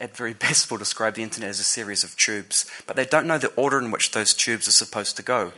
at 0.00 0.16
very 0.16 0.34
best, 0.34 0.70
will 0.70 0.78
describe 0.78 1.14
the 1.14 1.22
internet 1.22 1.50
as 1.50 1.60
a 1.60 1.64
series 1.64 2.04
of 2.04 2.16
tubes, 2.16 2.70
but 2.86 2.96
they 2.96 3.04
don't 3.04 3.26
know 3.26 3.38
the 3.38 3.52
order 3.54 3.78
in 3.78 3.90
which 3.90 4.10
those 4.10 4.34
tubes 4.34 4.68
are 4.68 4.72
supposed 4.72 5.16
to 5.16 5.22
go. 5.22 5.52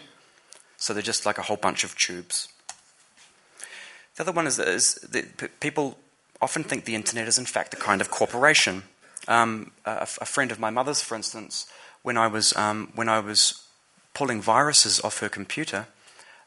So 0.76 0.92
they're 0.92 1.02
just 1.02 1.26
like 1.26 1.38
a 1.38 1.42
whole 1.42 1.56
bunch 1.56 1.84
of 1.84 1.96
tubes. 1.96 2.48
The 4.16 4.22
other 4.24 4.32
one 4.32 4.46
is, 4.46 4.58
is 4.58 4.94
that 4.94 5.60
people 5.60 5.98
often 6.40 6.64
think 6.64 6.84
the 6.84 6.94
internet 6.94 7.28
is 7.28 7.38
in 7.38 7.44
fact 7.44 7.74
a 7.74 7.76
kind 7.76 8.00
of 8.00 8.10
corporation. 8.10 8.84
Um, 9.26 9.72
a, 9.84 10.08
a, 10.20 10.24
friend 10.24 10.50
of 10.50 10.58
my 10.58 10.70
mother's, 10.70 11.02
for 11.02 11.14
instance, 11.14 11.66
when 12.02 12.16
I 12.16 12.28
was 12.28 12.56
um, 12.56 12.92
when 12.94 13.08
I 13.08 13.20
was 13.20 13.62
pulling 14.14 14.40
viruses 14.40 15.00
off 15.00 15.20
her 15.20 15.28
computer, 15.28 15.86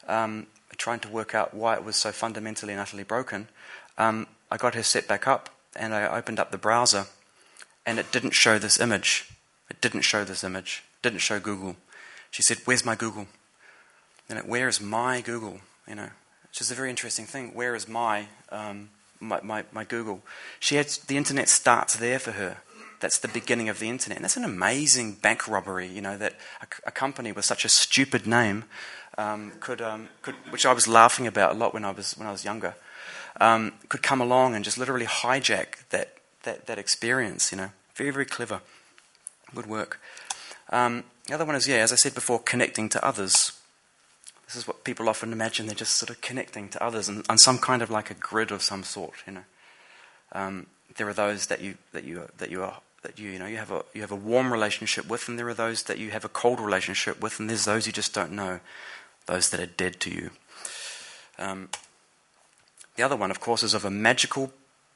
um, 0.08 0.46
trying 0.76 0.98
to 1.00 1.08
work 1.08 1.34
out 1.34 1.54
why 1.54 1.74
it 1.74 1.84
was 1.84 1.96
so 1.96 2.10
fundamentally 2.10 2.72
and 2.72 2.80
utterly 2.80 3.04
broken, 3.04 3.48
um, 3.98 4.26
I 4.50 4.56
got 4.56 4.74
her 4.74 4.82
set 4.82 5.06
back 5.06 5.28
up 5.28 5.48
and 5.76 5.94
I 5.94 6.06
opened 6.06 6.40
up 6.40 6.50
the 6.50 6.58
browser, 6.58 7.06
and 7.84 7.98
it 7.98 8.12
didn't 8.12 8.32
show 8.32 8.58
this 8.58 8.80
image. 8.80 9.28
It 9.70 9.80
didn't 9.80 10.02
show 10.02 10.24
this 10.24 10.44
image. 10.44 10.82
It 10.98 11.02
didn't 11.02 11.20
show 11.20 11.40
Google. 11.40 11.76
She 12.30 12.42
said, 12.42 12.58
"Where's 12.64 12.84
my 12.84 12.94
Google?" 12.94 13.26
And 14.28 14.38
it, 14.38 14.46
where 14.46 14.68
is 14.68 14.80
my 14.80 15.20
Google? 15.20 15.60
You 15.86 15.96
know, 15.96 16.10
which 16.48 16.60
is 16.60 16.70
a 16.70 16.74
very 16.74 16.90
interesting 16.90 17.26
thing. 17.26 17.54
Where 17.54 17.74
is 17.74 17.88
my 17.88 18.26
um, 18.50 18.90
my, 19.22 19.40
my, 19.42 19.64
my 19.72 19.84
Google. 19.84 20.20
She 20.60 20.76
had 20.76 20.88
the 21.06 21.16
internet 21.16 21.48
starts 21.48 21.96
there 21.96 22.18
for 22.18 22.32
her. 22.32 22.58
That's 23.00 23.18
the 23.18 23.28
beginning 23.28 23.68
of 23.68 23.78
the 23.78 23.88
internet. 23.88 24.18
And 24.18 24.24
that's 24.24 24.36
an 24.36 24.44
amazing 24.44 25.14
bank 25.14 25.48
robbery, 25.48 25.86
you 25.86 26.00
know, 26.00 26.16
that 26.18 26.34
a, 26.60 26.88
a 26.88 26.90
company 26.90 27.32
with 27.32 27.44
such 27.44 27.64
a 27.64 27.68
stupid 27.68 28.26
name 28.26 28.64
um, 29.18 29.52
could, 29.60 29.80
um, 29.80 30.08
could, 30.22 30.34
which 30.50 30.66
I 30.66 30.72
was 30.72 30.86
laughing 30.86 31.26
about 31.26 31.52
a 31.52 31.58
lot 31.58 31.74
when 31.74 31.84
I 31.84 31.90
was, 31.90 32.16
when 32.16 32.28
I 32.28 32.32
was 32.32 32.44
younger, 32.44 32.74
um, 33.40 33.72
could 33.88 34.02
come 34.02 34.20
along 34.20 34.54
and 34.54 34.64
just 34.64 34.78
literally 34.78 35.06
hijack 35.06 35.88
that, 35.90 36.16
that, 36.44 36.66
that 36.66 36.78
experience, 36.78 37.52
you 37.52 37.58
know. 37.58 37.70
Very, 37.94 38.10
very 38.10 38.24
clever. 38.24 38.60
Good 39.54 39.66
work. 39.66 40.00
Um, 40.70 41.04
the 41.26 41.34
other 41.34 41.44
one 41.44 41.54
is, 41.54 41.68
yeah, 41.68 41.76
as 41.76 41.92
I 41.92 41.96
said 41.96 42.14
before, 42.14 42.38
connecting 42.38 42.88
to 42.90 43.04
others. 43.04 43.52
This 44.46 44.56
is 44.56 44.66
what 44.66 44.84
people 44.84 45.08
often 45.08 45.32
imagine. 45.32 45.66
They're 45.66 45.74
just 45.74 45.96
sort 45.96 46.10
of 46.10 46.20
connecting 46.20 46.68
to 46.70 46.82
others 46.82 47.08
and 47.08 47.24
on 47.28 47.38
some 47.38 47.58
kind 47.58 47.82
of 47.82 47.90
like 47.90 48.10
a 48.10 48.14
grid 48.14 48.50
of 48.50 48.62
some 48.62 48.82
sort. 48.82 49.14
You 49.26 49.34
know, 49.34 49.44
um, 50.32 50.66
there 50.96 51.08
are 51.08 51.14
those 51.14 51.46
that 51.46 51.60
you 51.60 51.76
that 51.92 52.04
you 52.04 52.28
that 52.38 52.50
you 52.50 52.62
are 52.62 52.80
that 53.02 53.18
you 53.18 53.30
you 53.30 53.38
know 53.38 53.46
you 53.46 53.56
have 53.56 53.70
a 53.70 53.84
you 53.94 54.00
have 54.00 54.10
a 54.10 54.16
warm 54.16 54.52
relationship 54.52 55.08
with, 55.08 55.28
and 55.28 55.38
there 55.38 55.48
are 55.48 55.54
those 55.54 55.84
that 55.84 55.98
you 55.98 56.10
have 56.10 56.24
a 56.24 56.28
cold 56.28 56.60
relationship 56.60 57.22
with, 57.22 57.38
and 57.38 57.48
there's 57.48 57.64
those 57.64 57.86
you 57.86 57.92
just 57.92 58.12
don't 58.12 58.32
know, 58.32 58.60
those 59.26 59.50
that 59.50 59.60
are 59.60 59.66
dead 59.66 60.00
to 60.00 60.10
you. 60.10 60.30
Um, 61.38 61.68
the 62.96 63.02
other 63.02 63.16
one, 63.16 63.30
of 63.30 63.40
course, 63.40 63.62
is 63.62 63.74
of 63.74 63.84
a 63.84 63.90
magical, 63.90 64.52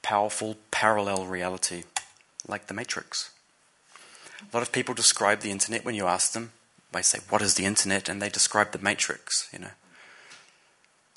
powerful, 0.07 0.57
parallel 0.71 1.27
reality, 1.27 1.83
like 2.47 2.69
the 2.69 2.75
Matrix. 2.75 3.31
A 4.41 4.57
lot 4.57 4.63
of 4.63 4.71
people 4.71 4.95
describe 4.95 5.41
the 5.41 5.51
internet 5.51 5.85
when 5.85 5.97
you 5.97 6.07
ask 6.07 6.33
them. 6.33 6.53
They 6.93 7.03
say, 7.03 7.19
"What 7.29 7.43
is 7.43 7.55
the 7.55 7.65
internet?" 7.65 8.09
and 8.09 8.23
they 8.23 8.29
describe 8.29 8.71
the 8.71 8.79
matrix. 8.79 9.49
You 9.53 9.59
know, 9.59 9.71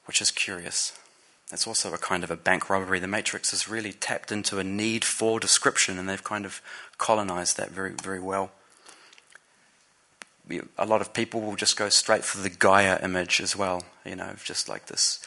which 0.05 0.22
is 0.22 0.31
curious. 0.31 0.93
That's 1.50 1.67
also 1.67 1.93
a 1.93 2.00
kind 2.00 2.24
of 2.24 2.31
a 2.31 2.36
bank 2.36 2.67
robbery. 2.67 3.00
The 3.00 3.08
matrix 3.08 3.51
has 3.51 3.67
really 3.67 3.93
tapped 3.93 4.31
into 4.31 4.58
a 4.58 4.63
need 4.63 5.05
for 5.05 5.39
description, 5.39 6.00
and 6.00 6.10
they've 6.10 6.34
kind 6.34 6.46
of 6.46 6.60
colonized 6.98 7.58
that 7.58 7.69
very, 7.69 7.93
very 7.93 8.19
well. 8.19 8.51
A 10.79 10.86
lot 10.86 11.01
of 11.01 11.13
people 11.13 11.41
will 11.41 11.55
just 11.55 11.77
go 11.77 11.89
straight 11.89 12.25
for 12.25 12.39
the 12.39 12.50
Gaia 12.50 13.00
image 13.03 13.39
as 13.39 13.55
well. 13.55 13.84
You 14.03 14.15
know, 14.15 14.36
just 14.43 14.67
like 14.67 14.88
this 14.88 15.19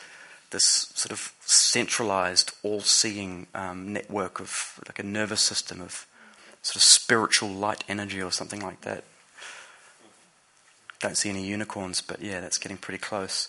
this 0.53 0.91
sort 0.95 1.13
of 1.13 1.33
centralized, 1.41 2.53
all-seeing 2.63 3.49
um, 3.55 3.93
network 3.93 4.41
of 4.41 4.81
like 4.87 4.99
a 4.99 5.03
nervous 5.03 5.43
system 5.43 5.81
of 5.81 6.07
sort 6.63 6.77
of 6.77 6.83
spiritual 6.83 7.51
light 7.51 7.83
energy 7.89 8.23
or 8.23 8.31
something 8.31 8.61
like 8.61 8.83
that. 8.83 9.05
Don't 11.01 11.17
see 11.17 11.31
any 11.31 11.45
unicorns, 11.45 12.01
but 12.01 12.23
yeah, 12.23 12.41
that's 12.41 12.59
getting 12.59 12.77
pretty 12.77 12.99
close. 12.99 13.49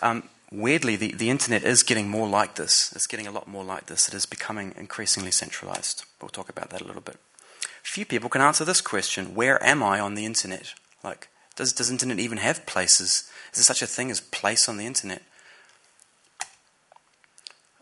Um, 0.00 0.28
weirdly, 0.52 0.94
the, 0.94 1.12
the 1.12 1.30
internet 1.30 1.64
is 1.64 1.82
getting 1.82 2.08
more 2.08 2.28
like 2.28 2.54
this. 2.54 2.92
It's 2.94 3.08
getting 3.08 3.26
a 3.26 3.32
lot 3.32 3.48
more 3.48 3.64
like 3.64 3.86
this. 3.86 4.06
It 4.06 4.14
is 4.14 4.26
becoming 4.26 4.72
increasingly 4.76 5.32
centralized. 5.32 6.04
We'll 6.22 6.28
talk 6.28 6.48
about 6.48 6.70
that 6.70 6.80
a 6.80 6.86
little 6.86 7.02
bit. 7.02 7.16
Few 7.82 8.04
people 8.04 8.28
can 8.28 8.40
answer 8.40 8.64
this 8.64 8.80
question 8.80 9.34
Where 9.34 9.62
am 9.64 9.82
I 9.82 9.98
on 9.98 10.14
the 10.14 10.24
internet? 10.24 10.74
Like, 11.02 11.28
does, 11.56 11.72
does 11.72 11.90
internet 11.90 12.18
even 12.18 12.38
have 12.38 12.66
places? 12.66 13.30
Is 13.52 13.58
there 13.58 13.64
such 13.64 13.82
a 13.82 13.86
thing 13.86 14.10
as 14.10 14.20
place 14.20 14.68
on 14.68 14.76
the 14.76 14.86
internet? 14.86 15.22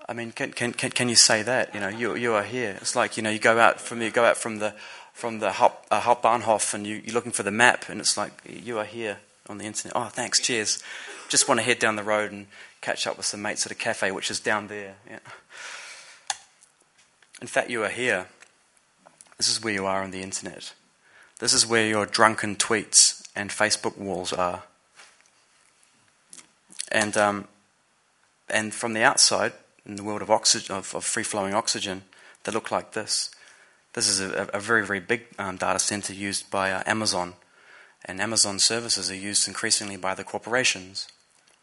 I 0.06 0.12
mean, 0.12 0.32
can, 0.32 0.52
can, 0.52 0.73
can, 0.73 0.90
can 0.90 1.08
you 1.08 1.16
say 1.16 1.42
that? 1.42 1.75
You 1.75 1.80
know, 1.80 1.88
you, 1.88 2.14
you 2.14 2.34
are 2.34 2.42
here. 2.42 2.76
It's 2.80 2.94
like, 2.94 3.16
you 3.16 3.23
know, 3.23 3.30
you 3.30 3.38
go 3.38 3.58
out 3.58 3.80
from, 3.80 4.02
you 4.02 4.11
go 4.11 4.25
out 4.25 4.37
from 4.37 4.58
the, 4.58 4.75
from 5.14 5.38
the 5.38 5.52
Haupt, 5.52 5.87
uh, 5.90 6.00
Hauptbahnhof 6.00 6.75
and 6.75 6.87
you, 6.87 7.00
you're 7.04 7.14
looking 7.14 7.32
for 7.32 7.42
the 7.42 7.50
map 7.50 7.88
and 7.88 8.00
it's 8.00 8.16
like, 8.16 8.32
you 8.46 8.78
are 8.78 8.84
here 8.84 9.18
on 9.49 9.58
the 9.58 9.64
internet. 9.64 9.96
Oh, 9.96 10.06
thanks, 10.06 10.40
cheers. 10.40 10.82
Just 11.28 11.49
want 11.49 11.58
to 11.58 11.64
head 11.64 11.78
down 11.78 11.96
the 11.96 12.02
road 12.02 12.32
and 12.32 12.46
catch 12.82 13.06
up 13.06 13.16
with 13.16 13.25
some 13.25 13.40
mates 13.40 13.64
at 13.64 13.73
a 13.73 13.75
cafe, 13.75 14.11
which 14.11 14.30
is 14.30 14.40
down 14.40 14.66
there. 14.66 14.96
Yeah. 15.08 15.20
In 17.40 17.46
fact, 17.46 17.70
you 17.70 17.82
are 17.82 17.88
here. 17.88 18.26
This 19.38 19.49
is 19.49 19.62
where 19.62 19.73
you 19.73 19.87
are 19.87 20.02
on 20.02 20.11
the 20.11 20.20
internet. 20.20 20.75
This 21.38 21.54
is 21.54 21.66
where 21.66 21.87
your 21.87 22.04
drunken 22.04 22.56
tweets 22.56 23.26
and 23.34 23.50
Facebook 23.50 23.96
walls 23.96 24.32
are. 24.32 24.64
And, 26.92 27.16
um, 27.16 27.49
and 28.49 28.73
from 28.73 28.92
the 28.92 29.02
outside, 29.02 29.52
in 29.87 29.97
the 29.97 30.03
world 30.03 30.23
of, 30.23 30.31
of, 30.31 30.95
of 30.95 31.05
free 31.05 31.23
flowing 31.23 31.55
oxygen 31.55 32.03
that 32.45 32.55
look 32.55 32.71
like 32.71 32.93
this. 32.93 33.31
This 33.95 34.09
is 34.09 34.21
a, 34.21 34.49
a 34.53 34.61
very, 34.61 34.85
very 34.85 35.00
big 35.00 35.26
um, 35.38 35.57
data 35.57 35.79
center 35.79 36.12
used 36.12 36.50
by 36.50 36.73
uh, 36.73 36.83
Amazon, 36.87 37.35
and 38.05 38.21
Amazon 38.21 38.59
services 38.59 39.11
are 39.11 39.17
used 39.17 39.47
increasingly 39.47 39.97
by 39.97 40.14
the 40.14 40.25
corporations. 40.25 41.09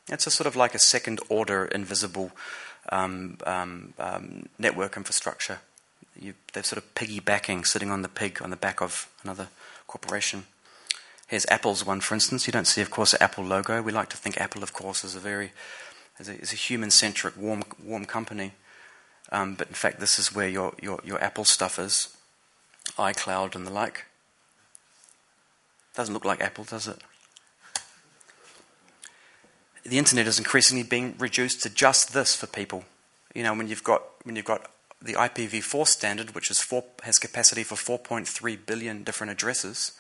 It's 0.08 0.28
a 0.28 0.32
sort 0.32 0.48
of 0.48 0.56
like 0.56 0.74
a 0.74 0.80
second 0.80 1.20
order 1.30 1.66
invisible 1.66 2.32
um, 2.90 3.38
um, 3.46 3.94
um 4.00 4.50
network 4.58 4.98
infrastructure. 4.98 5.60
You, 6.20 6.34
they're 6.54 6.64
sort 6.64 6.84
of 6.84 6.96
piggybacking, 6.96 7.66
sitting 7.66 7.92
on 7.92 8.02
the 8.02 8.10
pig 8.10 8.42
on 8.42 8.50
the 8.50 8.56
back 8.56 8.82
of 8.82 9.08
another 9.24 9.50
corporation. 9.88 10.46
Here's 11.28 11.46
Apple's 11.48 11.86
one, 11.86 12.02
for 12.02 12.14
instance. 12.16 12.48
You 12.48 12.54
don't 12.54 12.68
see, 12.68 12.82
of 12.82 12.92
course, 12.92 13.14
an 13.14 13.22
Apple 13.22 13.46
logo. 13.46 13.82
We 13.82 13.92
like 13.92 14.10
to 14.10 14.18
think 14.18 14.40
Apple, 14.40 14.64
of 14.64 14.74
course, 14.74 15.04
is 15.04 15.16
a 15.16 15.20
very 15.20 15.52
is 16.22 16.52
a, 16.52 16.56
a 16.56 16.58
human 16.58 16.92
centric, 16.92 17.36
warm, 17.38 17.64
warm 17.84 18.06
company. 18.06 18.54
Um, 19.32 19.56
but 19.56 19.68
in 19.68 19.74
fact, 19.74 20.00
this 20.00 20.20
is 20.20 20.34
where 20.34 20.48
your, 20.48 20.74
your, 20.82 21.00
your 21.04 21.22
Apple 21.22 21.46
stuff 21.46 21.80
is 21.80 22.16
iCloud 22.98 23.56
and 23.56 23.66
the 23.66 23.72
like. 23.72 24.06
Doesn't 25.96 26.14
look 26.14 26.26
like 26.26 26.42
Apple, 26.42 26.64
does 26.64 26.88
it? 26.88 27.00
The 29.84 29.98
internet 29.98 30.28
is 30.28 30.38
increasingly 30.38 30.84
being 30.84 31.16
reduced 31.18 31.64
to 31.64 31.70
just 31.70 32.14
this 32.14 32.36
for 32.36 32.48
people. 32.48 32.86
You 33.34 33.44
know, 33.44 33.54
when 33.54 33.68
you've 33.68 33.84
got 33.84 34.04
when 34.24 34.36
you've 34.36 34.46
got 34.46 34.70
the 35.02 35.14
IPv4 35.14 35.88
standard, 35.88 36.36
which 36.36 36.52
is 36.52 36.60
four, 36.60 36.84
has 37.04 37.18
capacity 37.18 37.64
for 37.64 37.76
4.3 37.76 38.66
billion 38.66 39.04
different 39.04 39.32
addresses, 39.32 39.94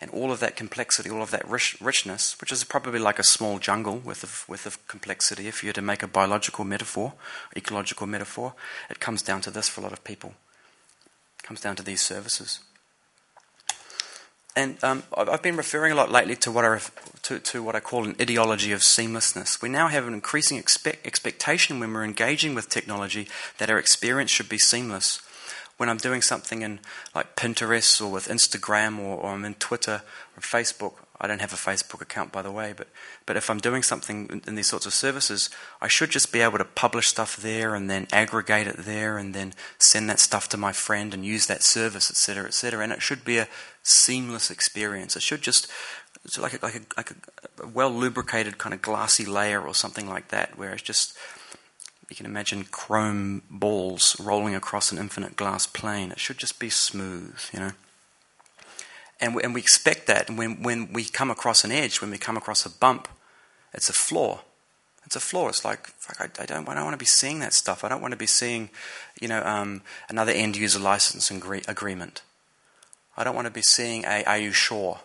and 0.00 0.10
all 0.10 0.32
of 0.32 0.40
that 0.40 0.56
complexity, 0.56 1.08
all 1.08 1.22
of 1.22 1.30
that 1.30 1.48
rich, 1.48 1.76
richness, 1.80 2.38
which 2.40 2.52
is 2.52 2.64
probably 2.64 2.98
like 2.98 3.18
a 3.18 3.24
small 3.24 3.58
jungle 3.58 3.96
with 3.96 4.22
of, 4.22 4.44
with 4.48 4.66
of 4.66 4.86
complexity, 4.88 5.46
if 5.46 5.62
you 5.62 5.68
were 5.68 5.74
to 5.74 5.82
make 5.82 6.02
a 6.02 6.08
biological 6.08 6.64
metaphor, 6.64 7.14
ecological 7.56 8.06
metaphor, 8.06 8.54
it 8.90 9.00
comes 9.00 9.22
down 9.22 9.40
to 9.42 9.50
this 9.50 9.68
for 9.68 9.80
a 9.80 9.84
lot 9.84 9.92
of 9.92 10.04
people. 10.04 10.34
It 11.38 11.46
comes 11.46 11.60
down 11.60 11.76
to 11.76 11.82
these 11.82 12.02
services. 12.02 12.60
And 14.56 14.82
um, 14.84 15.02
I've 15.16 15.42
been 15.42 15.56
referring 15.56 15.92
a 15.92 15.96
lot 15.96 16.12
lately 16.12 16.36
to 16.36 16.52
what, 16.52 16.64
I, 16.64 16.80
to, 17.22 17.40
to 17.40 17.62
what 17.62 17.74
I 17.74 17.80
call 17.80 18.04
an 18.04 18.14
ideology 18.20 18.70
of 18.70 18.80
seamlessness. 18.80 19.60
We 19.60 19.68
now 19.68 19.88
have 19.88 20.06
an 20.06 20.14
increasing 20.14 20.58
expect, 20.58 21.04
expectation 21.04 21.80
when 21.80 21.92
we're 21.92 22.04
engaging 22.04 22.54
with 22.54 22.68
technology 22.68 23.26
that 23.58 23.68
our 23.68 23.78
experience 23.78 24.30
should 24.30 24.48
be 24.48 24.58
seamless 24.58 25.20
when 25.76 25.88
I'm 25.88 25.96
doing 25.96 26.22
something 26.22 26.62
in 26.62 26.80
like 27.14 27.36
Pinterest 27.36 28.00
or 28.00 28.10
with 28.10 28.28
Instagram 28.28 28.98
or, 28.98 29.18
or 29.18 29.30
I'm 29.30 29.44
in 29.44 29.54
Twitter 29.54 30.02
or 30.36 30.40
Facebook, 30.40 30.94
I 31.20 31.26
don't 31.26 31.40
have 31.40 31.52
a 31.52 31.56
Facebook 31.56 32.00
account 32.00 32.32
by 32.32 32.42
the 32.42 32.50
way, 32.50 32.74
but 32.76 32.88
but 33.26 33.36
if 33.36 33.48
I'm 33.48 33.58
doing 33.58 33.82
something 33.82 34.28
in, 34.30 34.42
in, 34.46 34.54
these 34.54 34.66
sorts 34.66 34.86
of 34.86 34.92
services, 34.92 35.48
I 35.80 35.88
should 35.88 36.10
just 36.10 36.32
be 36.32 36.40
able 36.40 36.58
to 36.58 36.64
publish 36.64 37.08
stuff 37.08 37.36
there 37.36 37.74
and 37.74 37.88
then 37.88 38.06
aggregate 38.12 38.66
it 38.66 38.78
there 38.78 39.16
and 39.16 39.34
then 39.34 39.54
send 39.78 40.10
that 40.10 40.20
stuff 40.20 40.48
to 40.50 40.56
my 40.56 40.72
friend 40.72 41.14
and 41.14 41.24
use 41.24 41.46
that 41.46 41.62
service, 41.62 42.10
etc., 42.10 42.46
etc. 42.46 42.82
And 42.82 42.92
it 42.92 43.02
should 43.02 43.24
be 43.24 43.38
a 43.38 43.48
seamless 43.82 44.50
experience. 44.50 45.16
It 45.16 45.22
should 45.22 45.42
just 45.42 45.70
it's 46.24 46.38
like 46.38 46.60
a, 46.60 46.64
like 46.64 46.74
a, 46.76 46.80
like 46.96 47.10
a, 47.10 47.64
a 47.64 47.66
well 47.66 47.90
lubricated 47.90 48.58
kind 48.58 48.74
of 48.74 48.82
glassy 48.82 49.24
layer 49.24 49.60
or 49.60 49.74
something 49.74 50.08
like 50.08 50.28
that, 50.28 50.58
where 50.58 50.72
it's 50.72 50.82
just 50.82 51.16
you 52.08 52.16
can 52.16 52.26
imagine 52.26 52.64
chrome 52.64 53.42
balls 53.50 54.16
rolling 54.20 54.54
across 54.54 54.92
an 54.92 54.98
infinite 54.98 55.36
glass 55.36 55.66
plane. 55.66 56.10
It 56.12 56.20
should 56.20 56.38
just 56.38 56.58
be 56.58 56.70
smooth, 56.70 57.38
you 57.52 57.60
know. 57.60 57.72
And 59.20 59.34
we, 59.34 59.42
and 59.42 59.54
we 59.54 59.60
expect 59.60 60.06
that. 60.08 60.28
And 60.28 60.36
when, 60.36 60.62
when 60.62 60.92
we 60.92 61.04
come 61.04 61.30
across 61.30 61.64
an 61.64 61.72
edge, 61.72 62.00
when 62.00 62.10
we 62.10 62.18
come 62.18 62.36
across 62.36 62.66
a 62.66 62.70
bump, 62.70 63.08
it's 63.72 63.88
a 63.88 63.92
flaw. 63.92 64.40
It's 65.06 65.16
a 65.16 65.20
flaw. 65.20 65.48
It's 65.48 65.64
like 65.64 65.92
I, 66.18 66.24
I, 66.24 66.46
don't. 66.46 66.68
I 66.68 66.74
don't 66.74 66.84
want 66.84 66.94
to 66.94 66.98
be 66.98 67.04
seeing 67.04 67.40
that 67.40 67.52
stuff. 67.52 67.84
I 67.84 67.88
don't 67.88 68.00
want 68.00 68.12
to 68.12 68.18
be 68.18 68.26
seeing, 68.26 68.70
you 69.20 69.28
know, 69.28 69.42
um, 69.44 69.82
another 70.08 70.32
end 70.32 70.56
user 70.56 70.78
license 70.78 71.30
agreement. 71.30 72.22
I 73.16 73.24
don't 73.24 73.34
want 73.34 73.46
to 73.46 73.52
be 73.52 73.62
seeing 73.62 74.04
a. 74.04 74.24
Are 74.24 74.38
you 74.38 74.52
sure? 74.52 75.00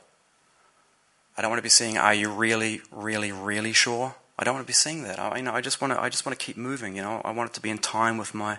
I 1.38 1.42
don't 1.42 1.52
want 1.52 1.60
to 1.60 1.64
be 1.64 1.70
seeing. 1.70 1.98
Are 1.98 2.14
you 2.14 2.32
really, 2.32 2.82
really, 2.92 3.32
really 3.32 3.74
sure? 3.74 4.16
I 4.40 4.46
don't 4.46 4.54
want 4.54 4.66
to 4.66 4.68
be 4.68 4.74
seeing 4.74 5.04
that. 5.04 5.20
I, 5.20 5.36
you 5.36 5.44
know, 5.44 5.54
I 5.54 5.60
just 5.60 5.82
want 5.82 5.92
to. 5.92 6.02
I 6.02 6.08
just 6.08 6.26
want 6.26 6.40
to 6.40 6.44
keep 6.44 6.56
moving. 6.56 6.96
You 6.96 7.02
know, 7.02 7.22
I 7.26 7.32
want 7.32 7.50
it 7.50 7.54
to 7.56 7.62
be 7.62 7.70
in 7.70 7.78
time 7.78 8.18
with 8.18 8.34
my, 8.34 8.58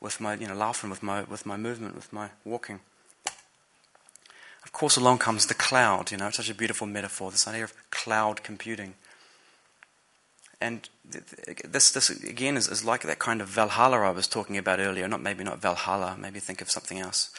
with 0.00 0.20
my, 0.20 0.34
you 0.34 0.48
know, 0.48 0.54
laughing 0.54 0.90
with 0.90 1.04
my, 1.04 1.22
with 1.22 1.46
my 1.46 1.56
movement, 1.56 1.94
with 1.94 2.12
my 2.12 2.30
walking. 2.44 2.80
Of 4.64 4.72
course, 4.72 4.96
along 4.96 5.18
comes 5.18 5.46
the 5.46 5.54
cloud. 5.54 6.10
You 6.10 6.16
know, 6.16 6.26
it's 6.26 6.38
such 6.38 6.50
a 6.50 6.54
beautiful 6.54 6.88
metaphor. 6.88 7.30
This 7.30 7.46
idea 7.46 7.62
of 7.62 7.90
cloud 7.90 8.42
computing. 8.42 8.94
And 10.60 10.88
this, 11.04 11.92
this 11.92 12.10
again 12.10 12.56
is, 12.56 12.66
is 12.66 12.84
like 12.84 13.02
that 13.02 13.20
kind 13.20 13.40
of 13.40 13.46
Valhalla 13.46 14.00
I 14.00 14.10
was 14.10 14.26
talking 14.26 14.58
about 14.58 14.80
earlier. 14.80 15.06
Not 15.06 15.22
maybe 15.22 15.44
not 15.44 15.62
Valhalla. 15.62 16.16
Maybe 16.18 16.40
think 16.40 16.60
of 16.60 16.72
something 16.72 16.98
else. 16.98 17.30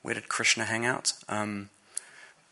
Where 0.00 0.14
did 0.14 0.30
Krishna 0.30 0.64
hang 0.64 0.86
out? 0.86 1.12
Um, 1.28 1.68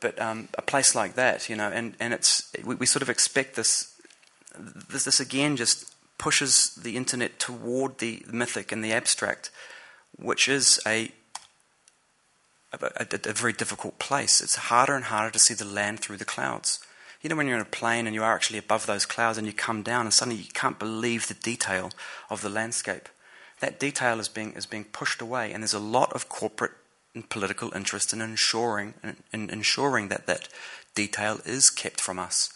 but 0.01 0.21
um, 0.21 0.49
a 0.59 0.63
place 0.63 0.95
like 0.95 1.15
that, 1.15 1.49
you 1.49 1.57
know, 1.57 1.71
and, 1.71 1.95
and 1.99 2.13
it's 2.13 2.53
we, 2.63 2.75
we 2.75 2.85
sort 2.85 3.03
of 3.03 3.09
expect 3.09 3.57
this 3.57 3.95
this, 4.59 5.05
this 5.05 5.21
again 5.21 5.57
just 5.57 5.95
pushes 6.19 6.75
the 6.75 6.97
internet 6.97 7.39
toward 7.39 7.99
the 7.99 8.23
mythic 8.31 8.73
and 8.73 8.85
the 8.85 8.93
abstract, 8.93 9.51
which 10.17 10.49
is 10.49 10.81
a, 10.87 11.13
a, 12.73 12.79
a, 12.97 13.07
a 13.31 13.33
very 13.33 13.53
difficult 13.53 13.99
place. 13.99 14.41
It's 14.41 14.57
harder 14.57 14.95
and 14.95 15.05
harder 15.07 15.31
to 15.31 15.39
see 15.39 15.55
the 15.55 15.65
land 15.65 16.01
through 16.01 16.17
the 16.17 16.25
clouds. 16.25 16.81
You 17.23 17.31
know, 17.31 17.37
when 17.37 17.47
you're 17.47 17.57
in 17.57 17.63
a 17.63 17.65
plane 17.65 18.07
and 18.07 18.15
you 18.15 18.23
are 18.23 18.35
actually 18.35 18.59
above 18.59 18.87
those 18.87 19.07
clouds 19.07 19.39
and 19.39 19.47
you 19.47 19.53
come 19.53 19.83
down 19.83 20.07
and 20.07 20.15
suddenly 20.15 20.41
you 20.41 20.53
can't 20.53 20.79
believe 20.79 21.27
the 21.27 21.35
detail 21.35 21.91
of 22.31 22.43
the 22.43 22.49
landscape. 22.49 23.09
That 23.61 23.81
detail 23.81 24.21
is 24.21 24.29
being, 24.29 24.53
is 24.53 24.67
being 24.67 24.85
pushed 24.85 25.21
away, 25.21 25.53
and 25.53 25.63
there's 25.63 25.75
a 25.75 25.81
lot 25.81 26.13
of 26.13 26.29
corporate 26.29 26.73
and 27.15 27.29
political 27.29 27.75
interest 27.75 28.13
in 28.13 28.21
ensuring, 28.21 28.95
in, 29.03 29.17
in 29.33 29.51
ensuring 29.51 30.09
that 30.09 30.27
that 30.27 30.49
detail 30.95 31.41
is 31.45 31.71
kept 31.71 32.01
from 32.01 32.21
us. 32.21 32.53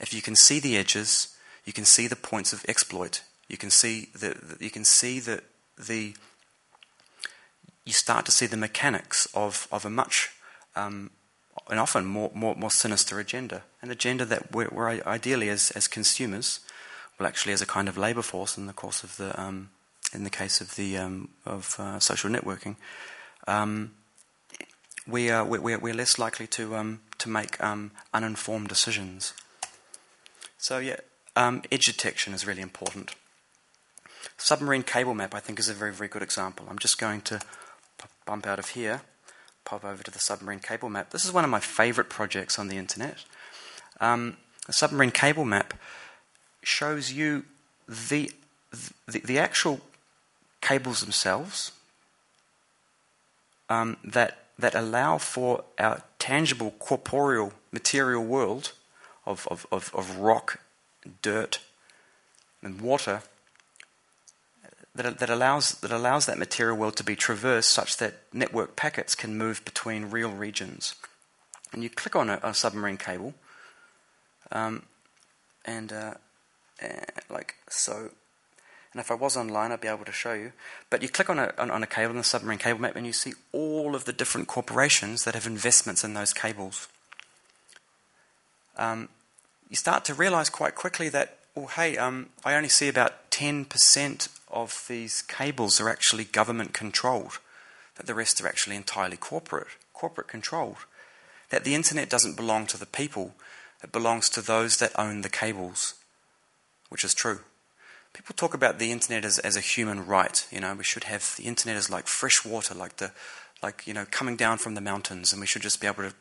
If 0.00 0.14
you 0.14 0.22
can 0.22 0.36
see 0.36 0.60
the 0.60 0.76
edges, 0.76 1.36
you 1.64 1.72
can 1.72 1.84
see 1.84 2.06
the 2.06 2.16
points 2.16 2.52
of 2.52 2.64
exploit. 2.68 3.22
You 3.48 3.56
can 3.56 3.70
see 3.70 4.08
the, 4.14 4.56
you 4.60 4.70
can 4.70 4.84
see 4.84 5.20
the, 5.20 5.42
the 5.76 6.14
you 7.84 7.92
start 7.92 8.26
to 8.26 8.32
see 8.32 8.46
the 8.46 8.56
mechanics 8.56 9.26
of, 9.34 9.66
of 9.72 9.84
a 9.84 9.90
much 9.90 10.30
um, 10.76 11.10
and 11.70 11.80
often 11.80 12.04
more, 12.04 12.30
more, 12.34 12.54
more 12.54 12.70
sinister 12.70 13.18
agenda. 13.18 13.62
An 13.82 13.90
agenda 13.90 14.24
that 14.26 14.52
we're, 14.52 14.68
we're, 14.70 15.02
ideally, 15.06 15.48
as, 15.48 15.70
as 15.72 15.88
consumers, 15.88 16.60
well, 17.18 17.26
actually, 17.26 17.52
as 17.52 17.62
a 17.62 17.66
kind 17.66 17.88
of 17.88 17.98
labor 17.98 18.22
force 18.22 18.56
in 18.56 18.66
the 18.66 18.72
course 18.72 19.02
of 19.02 19.16
the, 19.16 19.38
um, 19.40 19.70
in 20.14 20.24
the 20.24 20.30
case 20.30 20.60
of 20.60 20.76
the 20.76 20.96
um, 20.96 21.28
of 21.44 21.76
uh, 21.78 21.98
social 21.98 22.30
networking, 22.30 22.76
um, 23.46 23.92
we 25.06 25.30
are 25.30 25.44
we're, 25.44 25.78
we're 25.78 25.94
less 25.94 26.18
likely 26.18 26.46
to 26.46 26.76
um, 26.76 27.00
to 27.18 27.28
make 27.28 27.62
um, 27.62 27.90
uninformed 28.14 28.68
decisions. 28.68 29.34
So 30.58 30.78
yeah, 30.78 30.96
um, 31.36 31.62
edge 31.70 31.86
detection 31.86 32.34
is 32.34 32.46
really 32.46 32.62
important. 32.62 33.14
Submarine 34.36 34.82
cable 34.82 35.14
map, 35.14 35.34
I 35.34 35.40
think, 35.40 35.58
is 35.58 35.68
a 35.68 35.74
very 35.74 35.92
very 35.92 36.08
good 36.08 36.22
example. 36.22 36.66
I'm 36.68 36.78
just 36.78 36.98
going 36.98 37.22
to 37.22 37.40
bump 38.26 38.46
out 38.46 38.58
of 38.58 38.70
here, 38.70 39.02
pop 39.64 39.84
over 39.84 40.02
to 40.02 40.10
the 40.10 40.18
submarine 40.18 40.58
cable 40.58 40.88
map. 40.88 41.10
This 41.10 41.24
is 41.24 41.32
one 41.32 41.44
of 41.44 41.50
my 41.50 41.60
favorite 41.60 42.10
projects 42.10 42.58
on 42.58 42.68
the 42.68 42.76
internet. 42.76 43.24
Um, 44.00 44.36
a 44.68 44.72
submarine 44.72 45.12
cable 45.12 45.44
map 45.44 45.74
shows 46.62 47.10
you 47.12 47.44
the, 47.88 48.30
the, 49.06 49.20
the 49.20 49.38
actual 49.38 49.80
cables 50.60 51.00
themselves 51.00 51.72
um, 53.70 53.96
that, 54.04 54.44
that 54.58 54.74
allow 54.74 55.18
for 55.18 55.64
our 55.78 56.02
tangible 56.18 56.72
corporeal 56.78 57.52
material 57.72 58.24
world 58.24 58.72
of, 59.28 59.46
of, 59.50 59.66
of, 59.70 59.94
of 59.94 60.18
rock, 60.18 60.60
dirt, 61.22 61.60
and 62.62 62.80
water 62.80 63.22
that, 64.94 65.18
that, 65.18 65.30
allows, 65.30 65.72
that 65.74 65.92
allows 65.92 66.26
that 66.26 66.38
material 66.38 66.76
world 66.76 66.96
to 66.96 67.04
be 67.04 67.14
traversed 67.14 67.70
such 67.70 67.98
that 67.98 68.14
network 68.32 68.74
packets 68.74 69.14
can 69.14 69.38
move 69.38 69.64
between 69.64 70.10
real 70.10 70.30
regions. 70.30 70.94
And 71.72 71.82
you 71.82 71.90
click 71.90 72.16
on 72.16 72.30
a, 72.30 72.40
a 72.42 72.54
submarine 72.54 72.96
cable, 72.96 73.34
um, 74.50 74.82
and, 75.64 75.92
uh, 75.92 76.14
and 76.80 77.04
like 77.30 77.54
so. 77.68 78.10
And 78.92 79.00
if 79.00 79.10
I 79.10 79.14
was 79.14 79.36
online, 79.36 79.70
I'd 79.70 79.82
be 79.82 79.88
able 79.88 80.06
to 80.06 80.12
show 80.12 80.32
you. 80.32 80.52
But 80.88 81.02
you 81.02 81.08
click 81.08 81.28
on 81.28 81.38
a, 81.38 81.52
on, 81.58 81.70
on 81.70 81.82
a 81.82 81.86
cable 81.86 82.12
in 82.12 82.16
the 82.16 82.24
submarine 82.24 82.58
cable 82.58 82.80
map, 82.80 82.96
and 82.96 83.06
you 83.06 83.12
see 83.12 83.34
all 83.52 83.94
of 83.94 84.06
the 84.06 84.12
different 84.14 84.48
corporations 84.48 85.24
that 85.24 85.34
have 85.34 85.46
investments 85.46 86.02
in 86.02 86.14
those 86.14 86.32
cables. 86.32 86.88
Um, 88.78 89.10
you 89.68 89.76
start 89.76 90.04
to 90.06 90.14
realize 90.14 90.48
quite 90.48 90.74
quickly 90.74 91.08
that, 91.10 91.38
oh, 91.56 91.66
hey, 91.66 91.96
um, 91.96 92.30
I 92.44 92.54
only 92.54 92.68
see 92.68 92.88
about 92.88 93.30
10% 93.30 94.28
of 94.50 94.84
these 94.88 95.22
cables 95.22 95.80
are 95.80 95.88
actually 95.88 96.24
government 96.24 96.72
controlled, 96.72 97.38
that 97.96 98.06
the 98.06 98.14
rest 98.14 98.40
are 98.40 98.48
actually 98.48 98.76
entirely 98.76 99.16
corporate, 99.16 99.68
corporate 99.92 100.28
controlled, 100.28 100.78
that 101.50 101.64
the 101.64 101.74
internet 101.74 102.08
doesn't 102.08 102.36
belong 102.36 102.66
to 102.66 102.78
the 102.78 102.86
people, 102.86 103.34
it 103.82 103.92
belongs 103.92 104.28
to 104.30 104.42
those 104.42 104.78
that 104.78 104.98
own 104.98 105.20
the 105.20 105.28
cables, 105.28 105.94
which 106.88 107.04
is 107.04 107.14
true. 107.14 107.40
People 108.12 108.34
talk 108.34 108.54
about 108.54 108.78
the 108.78 108.90
internet 108.90 109.24
as, 109.24 109.38
as 109.38 109.56
a 109.56 109.60
human 109.60 110.06
right. 110.06 110.46
You 110.50 110.60
know, 110.60 110.74
we 110.74 110.82
should 110.82 111.04
have 111.04 111.34
the 111.36 111.44
internet 111.44 111.76
as 111.76 111.90
like 111.90 112.06
fresh 112.06 112.44
water, 112.44 112.74
like 112.74 112.96
the, 112.96 113.12
like 113.62 113.86
you 113.86 113.92
know, 113.92 114.06
coming 114.10 114.36
down 114.36 114.58
from 114.58 114.74
the 114.74 114.80
mountains, 114.80 115.32
and 115.32 115.40
we 115.40 115.46
should 115.46 115.62
just 115.62 115.80
be 115.80 115.86
able 115.86 116.04
to, 116.04 116.14